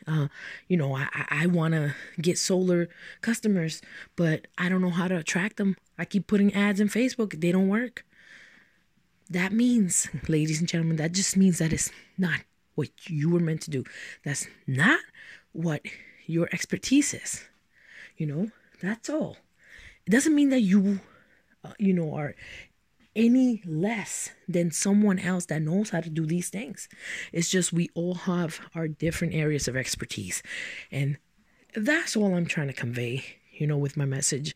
uh, 0.09 0.27
you 0.67 0.75
know, 0.75 0.95
I, 0.95 1.07
I 1.29 1.45
want 1.45 1.73
to 1.73 1.93
get 2.21 2.37
solar 2.37 2.89
customers, 3.21 3.81
but 4.15 4.47
I 4.57 4.67
don't 4.69 4.81
know 4.81 4.89
how 4.89 5.07
to 5.07 5.17
attract 5.17 5.57
them. 5.57 5.77
I 5.97 6.05
keep 6.05 6.27
putting 6.27 6.53
ads 6.53 6.79
in 6.79 6.87
Facebook, 6.87 7.39
they 7.39 7.51
don't 7.51 7.67
work. 7.67 8.05
That 9.29 9.51
means, 9.53 10.09
ladies 10.27 10.59
and 10.59 10.67
gentlemen, 10.67 10.95
that 10.97 11.11
just 11.11 11.37
means 11.37 11.59
that 11.59 11.71
it's 11.71 11.91
not 12.17 12.39
what 12.73 12.89
you 13.07 13.29
were 13.29 13.39
meant 13.39 13.61
to 13.61 13.69
do. 13.69 13.83
That's 14.25 14.47
not 14.65 14.99
what 15.51 15.81
your 16.25 16.49
expertise 16.51 17.13
is. 17.13 17.43
You 18.17 18.25
know, 18.25 18.51
that's 18.81 19.09
all. 19.09 19.37
It 20.07 20.09
doesn't 20.09 20.33
mean 20.33 20.49
that 20.49 20.61
you, 20.61 20.99
uh, 21.63 21.73
you 21.77 21.93
know, 21.93 22.15
are 22.15 22.33
any 23.15 23.61
less 23.65 24.31
than 24.47 24.71
someone 24.71 25.19
else 25.19 25.45
that 25.45 25.61
knows 25.61 25.89
how 25.89 26.01
to 26.01 26.09
do 26.09 26.25
these 26.25 26.49
things. 26.49 26.87
It's 27.33 27.49
just 27.49 27.73
we 27.73 27.89
all 27.93 28.15
have 28.15 28.59
our 28.75 28.87
different 28.87 29.33
areas 29.33 29.67
of 29.67 29.75
expertise. 29.75 30.43
And 30.91 31.17
that's 31.75 32.15
all 32.15 32.35
I'm 32.35 32.45
trying 32.45 32.67
to 32.67 32.73
convey, 32.73 33.23
you 33.51 33.67
know, 33.67 33.77
with 33.77 33.97
my 33.97 34.05
message 34.05 34.55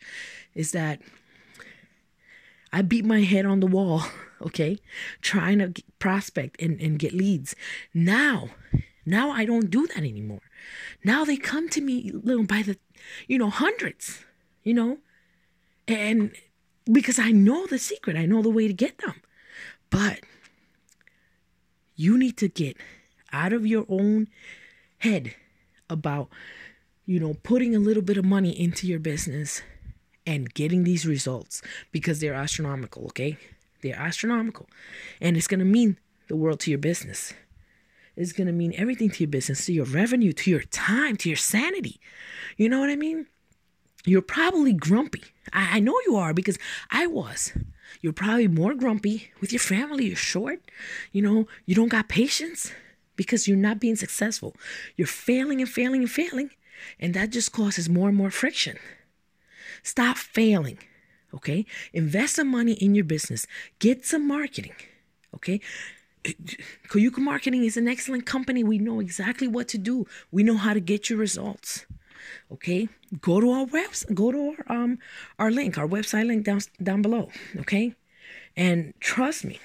is 0.55 0.71
that 0.71 1.01
I 2.71 2.81
beat 2.81 3.05
my 3.05 3.21
head 3.21 3.45
on 3.45 3.59
the 3.59 3.67
wall, 3.67 4.03
okay, 4.41 4.79
trying 5.21 5.59
to 5.59 5.73
prospect 5.99 6.61
and, 6.61 6.79
and 6.81 6.97
get 6.97 7.13
leads. 7.13 7.55
Now, 7.93 8.49
now 9.05 9.31
I 9.31 9.45
don't 9.45 9.69
do 9.69 9.87
that 9.87 9.97
anymore. 9.97 10.41
Now 11.03 11.25
they 11.25 11.37
come 11.37 11.69
to 11.69 11.81
me 11.81 12.11
by 12.11 12.61
the, 12.61 12.77
you 13.27 13.37
know, 13.37 13.49
hundreds, 13.49 14.25
you 14.63 14.73
know, 14.73 14.97
and 15.87 16.31
because 16.91 17.19
I 17.19 17.31
know 17.31 17.65
the 17.67 17.79
secret, 17.79 18.15
I 18.17 18.25
know 18.25 18.41
the 18.41 18.49
way 18.49 18.67
to 18.67 18.73
get 18.73 18.97
them. 18.99 19.15
But 19.89 20.21
you 21.95 22.17
need 22.17 22.37
to 22.37 22.47
get 22.47 22.77
out 23.31 23.53
of 23.53 23.65
your 23.65 23.85
own 23.89 24.27
head 24.99 25.35
about, 25.89 26.29
you 27.05 27.19
know, 27.19 27.35
putting 27.43 27.75
a 27.75 27.79
little 27.79 28.03
bit 28.03 28.17
of 28.17 28.25
money 28.25 28.49
into 28.59 28.87
your 28.87 28.99
business 28.99 29.61
and 30.25 30.53
getting 30.53 30.83
these 30.83 31.05
results 31.05 31.61
because 31.91 32.19
they're 32.19 32.33
astronomical, 32.33 33.05
okay? 33.07 33.37
They're 33.81 33.99
astronomical. 33.99 34.67
And 35.21 35.35
it's 35.37 35.47
going 35.47 35.59
to 35.59 35.65
mean 35.65 35.97
the 36.27 36.35
world 36.35 36.59
to 36.61 36.71
your 36.71 36.79
business 36.79 37.33
It's 38.15 38.31
going 38.31 38.47
to 38.47 38.53
mean 38.53 38.73
everything 38.77 39.09
to 39.11 39.23
your 39.23 39.29
business, 39.29 39.65
to 39.65 39.73
your 39.73 39.85
revenue, 39.85 40.33
to 40.33 40.51
your 40.51 40.61
time, 40.61 41.17
to 41.17 41.29
your 41.29 41.35
sanity. 41.37 41.99
You 42.57 42.69
know 42.69 42.79
what 42.79 42.89
I 42.89 42.95
mean? 42.95 43.27
You're 44.05 44.21
probably 44.21 44.73
grumpy. 44.73 45.23
I, 45.51 45.77
I 45.77 45.79
know 45.79 45.97
you 46.05 46.15
are 46.15 46.33
because 46.33 46.57
I 46.91 47.07
was. 47.07 47.53
You're 48.01 48.13
probably 48.13 48.47
more 48.47 48.73
grumpy 48.73 49.31
with 49.39 49.51
your 49.53 49.59
family. 49.59 50.07
You're 50.07 50.15
short. 50.15 50.61
You 51.11 51.21
know, 51.21 51.47
you 51.65 51.75
don't 51.75 51.89
got 51.89 52.09
patience 52.09 52.71
because 53.15 53.47
you're 53.47 53.57
not 53.57 53.79
being 53.79 53.95
successful. 53.95 54.55
You're 54.97 55.07
failing 55.07 55.61
and 55.61 55.69
failing 55.69 56.01
and 56.01 56.11
failing. 56.11 56.49
And 56.99 57.13
that 57.13 57.29
just 57.29 57.51
causes 57.51 57.87
more 57.87 58.09
and 58.09 58.17
more 58.17 58.31
friction. 58.31 58.77
Stop 59.83 60.17
failing. 60.17 60.79
Okay? 61.33 61.65
Invest 61.93 62.35
some 62.35 62.49
money 62.49 62.73
in 62.73 62.95
your 62.95 63.05
business. 63.05 63.47
Get 63.79 64.05
some 64.05 64.27
marketing. 64.27 64.75
Okay? 65.35 65.61
Koyuka 66.89 67.17
Marketing 67.17 67.63
is 67.63 67.75
an 67.75 67.87
excellent 67.87 68.25
company. 68.25 68.63
We 68.63 68.77
know 68.77 68.99
exactly 68.99 69.47
what 69.47 69.67
to 69.69 69.77
do. 69.77 70.05
We 70.31 70.43
know 70.43 70.57
how 70.57 70.73
to 70.73 70.79
get 70.79 71.09
your 71.09 71.19
results. 71.19 71.85
Okay, 72.51 72.89
go 73.21 73.39
to 73.39 73.51
our 73.51 73.65
website. 73.65 74.13
Go 74.13 74.31
to 74.31 74.55
our 74.67 74.75
um 74.75 74.99
our 75.39 75.51
link, 75.51 75.77
our 75.77 75.87
website 75.87 76.27
link 76.27 76.45
down 76.45 76.61
down 76.81 77.01
below. 77.01 77.29
Okay, 77.59 77.95
and 78.55 78.93
trust 78.99 79.45
me, 79.45 79.59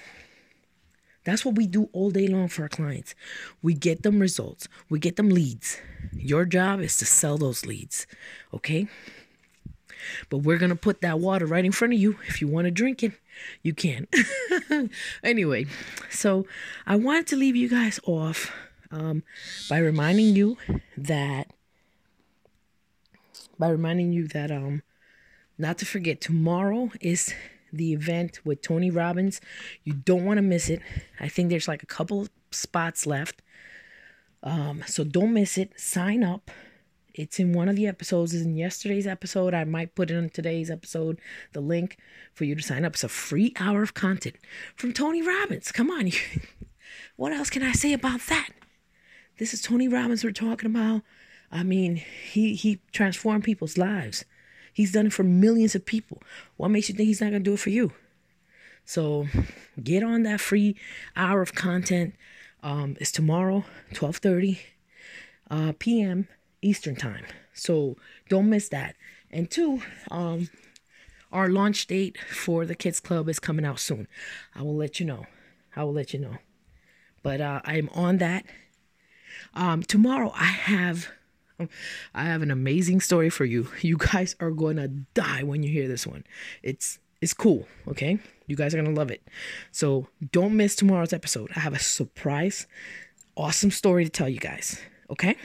that's 1.23 1.45
what 1.45 1.55
we 1.55 1.67
do 1.67 1.89
all 1.93 2.09
day 2.09 2.27
long 2.27 2.47
for 2.47 2.63
our 2.63 2.69
clients. 2.69 3.13
We 3.61 3.73
get 3.73 4.03
them 4.03 4.19
results. 4.19 4.67
We 4.89 4.99
get 4.99 5.15
them 5.15 5.29
leads. 5.29 5.79
Your 6.13 6.45
job 6.45 6.81
is 6.81 6.97
to 6.97 7.05
sell 7.05 7.37
those 7.37 7.65
leads. 7.65 8.07
Okay. 8.53 8.87
But 10.29 10.39
we're 10.39 10.57
to 10.57 10.75
put 10.75 11.01
that 11.01 11.19
water 11.19 11.45
right 11.45 11.65
in 11.65 11.71
front 11.71 11.93
of 11.93 11.99
you. 11.99 12.17
If 12.27 12.41
you 12.41 12.47
want 12.47 12.65
to 12.65 12.71
drink 12.71 13.03
it, 13.03 13.11
you 13.63 13.73
can. 13.73 14.07
anyway, 15.23 15.65
so 16.09 16.45
I 16.87 16.95
wanted 16.95 17.27
to 17.27 17.35
leave 17.35 17.55
you 17.55 17.69
guys 17.69 17.99
off 18.05 18.51
um, 18.91 19.23
by 19.69 19.77
reminding 19.77 20.35
you 20.35 20.57
that 20.97 21.51
by 23.59 23.69
reminding 23.69 24.13
you 24.13 24.27
that 24.29 24.49
um 24.49 24.81
not 25.57 25.77
to 25.79 25.85
forget 25.85 26.21
tomorrow 26.21 26.89
is 27.01 27.33
the 27.71 27.93
event 27.93 28.39
with 28.45 28.61
Tony 28.61 28.89
Robbins. 28.89 29.41
You 29.83 29.93
don't 29.93 30.25
want 30.25 30.37
to 30.37 30.41
miss 30.41 30.69
it. 30.69 30.81
I 31.19 31.27
think 31.27 31.49
there's 31.49 31.67
like 31.67 31.83
a 31.83 31.87
couple 31.87 32.27
spots 32.51 33.05
left. 33.05 33.41
Um, 34.41 34.83
so 34.87 35.03
don't 35.03 35.33
miss 35.33 35.57
it. 35.57 35.79
Sign 35.79 36.23
up. 36.23 36.49
It's 37.13 37.39
in 37.39 37.51
one 37.51 37.67
of 37.67 37.75
the 37.75 37.87
episodes. 37.87 38.33
It's 38.33 38.45
in 38.45 38.55
yesterday's 38.55 39.05
episode. 39.05 39.53
I 39.53 39.65
might 39.65 39.95
put 39.95 40.09
it 40.09 40.15
in 40.15 40.29
today's 40.29 40.71
episode, 40.71 41.19
the 41.51 41.59
link 41.59 41.97
for 42.33 42.45
you 42.45 42.55
to 42.55 42.61
sign 42.61 42.85
up. 42.85 42.93
It's 42.93 43.03
a 43.03 43.09
free 43.09 43.53
hour 43.59 43.83
of 43.83 43.93
content 43.93 44.37
from 44.75 44.93
Tony 44.93 45.21
Robbins. 45.21 45.71
Come 45.73 45.91
on. 45.91 46.09
what 47.17 47.33
else 47.33 47.49
can 47.49 47.63
I 47.63 47.73
say 47.73 47.91
about 47.91 48.21
that? 48.29 48.51
This 49.37 49.53
is 49.53 49.61
Tony 49.61 49.87
Robbins 49.87 50.23
we're 50.23 50.31
talking 50.31 50.69
about. 50.69 51.01
I 51.51 51.63
mean, 51.63 52.01
he 52.31 52.53
he 52.55 52.79
transformed 52.91 53.43
people's 53.43 53.77
lives. 53.77 54.25
He's 54.73 54.91
done 54.91 55.07
it 55.07 55.13
for 55.13 55.23
millions 55.23 55.75
of 55.75 55.85
people. 55.85 56.21
What 56.57 56.69
makes 56.69 56.89
you 56.89 56.95
think 56.95 57.07
he's 57.07 57.21
not 57.21 57.31
to 57.31 57.39
do 57.39 57.53
it 57.53 57.59
for 57.59 57.69
you? 57.69 57.91
So 58.85 59.27
get 59.81 60.03
on 60.03 60.23
that 60.23 60.41
free 60.41 60.75
hour 61.15 61.41
of 61.41 61.53
content. 61.53 62.15
Um, 62.63 62.97
it's 62.99 63.11
tomorrow, 63.11 63.65
12:30 63.93 64.59
uh, 65.49 65.73
p.m. 65.79 66.27
Eastern 66.61 66.95
time. 66.95 67.25
So 67.53 67.97
don't 68.29 68.49
miss 68.49 68.69
that. 68.69 68.95
And 69.31 69.49
two, 69.49 69.81
um, 70.09 70.49
our 71.31 71.49
launch 71.49 71.87
date 71.87 72.17
for 72.17 72.65
the 72.65 72.75
kids 72.75 72.99
club 72.99 73.29
is 73.29 73.39
coming 73.39 73.65
out 73.65 73.79
soon. 73.79 74.07
I 74.55 74.63
will 74.63 74.75
let 74.75 74.99
you 74.99 75.05
know. 75.05 75.25
I 75.75 75.83
will 75.83 75.93
let 75.93 76.13
you 76.13 76.19
know. 76.19 76.37
But 77.21 77.41
uh, 77.41 77.61
I'm 77.65 77.89
on 77.93 78.17
that. 78.17 78.45
Um, 79.53 79.83
tomorrow 79.83 80.31
I 80.35 80.45
have 80.45 81.09
I 82.13 82.23
have 82.23 82.41
an 82.41 82.51
amazing 82.51 83.01
story 83.01 83.29
for 83.29 83.45
you. 83.45 83.69
You 83.81 83.97
guys 83.97 84.35
are 84.39 84.51
to 84.51 84.87
die 85.13 85.43
when 85.43 85.63
you 85.63 85.71
hear 85.71 85.87
this 85.87 86.05
one. 86.05 86.23
It's 86.63 86.99
it's 87.21 87.33
cool, 87.33 87.67
okay? 87.87 88.19
You 88.47 88.55
guys 88.55 88.73
are 88.73 88.81
to 88.81 88.91
love 88.91 89.11
it. 89.11 89.27
So, 89.71 90.07
don't 90.31 90.55
miss 90.55 90.75
tomorrow's 90.75 91.11
episode. 91.11 91.51
I 91.53 91.59
have 91.59 91.73
a 91.73 91.79
surprise 91.79 92.65
awesome 93.39 93.71
story 93.71 94.03
to 94.03 94.09
tell 94.09 94.27
you 94.27 94.39
guys, 94.39 94.81
okay? 95.09 95.37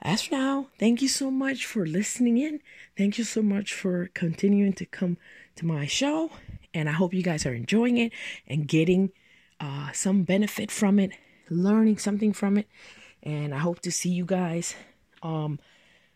As 0.00 0.22
for 0.22 0.36
now, 0.36 0.68
thank 0.78 1.02
you 1.02 1.08
so 1.08 1.32
much 1.32 1.66
for 1.66 1.84
listening 1.84 2.38
in. 2.38 2.60
Thank 2.96 3.18
you 3.18 3.24
so 3.24 3.42
much 3.42 3.74
for 3.74 4.08
continuing 4.14 4.72
to 4.74 4.86
come 4.86 5.18
to 5.56 5.66
my 5.66 5.86
show. 5.86 6.30
And 6.72 6.88
I 6.88 6.92
hope 6.92 7.12
you 7.12 7.24
guys 7.24 7.44
are 7.44 7.54
enjoying 7.54 7.96
it 7.96 8.12
and 8.46 8.68
getting 8.68 9.10
uh, 9.58 9.90
some 9.92 10.22
benefit 10.22 10.70
from 10.70 11.00
it, 11.00 11.10
learning 11.50 11.98
something 11.98 12.32
from 12.32 12.56
it. 12.56 12.68
And 13.20 13.52
I 13.52 13.58
hope 13.58 13.80
to 13.80 13.90
see 13.90 14.10
you 14.10 14.24
guys 14.24 14.76
um, 15.26 15.58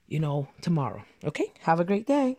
you 0.08 0.20
know, 0.20 0.48
tomorrow. 0.60 1.02
Okay? 1.24 1.52
Have 1.62 1.80
a 1.80 1.84
great 1.84 2.06
day. 2.06 2.36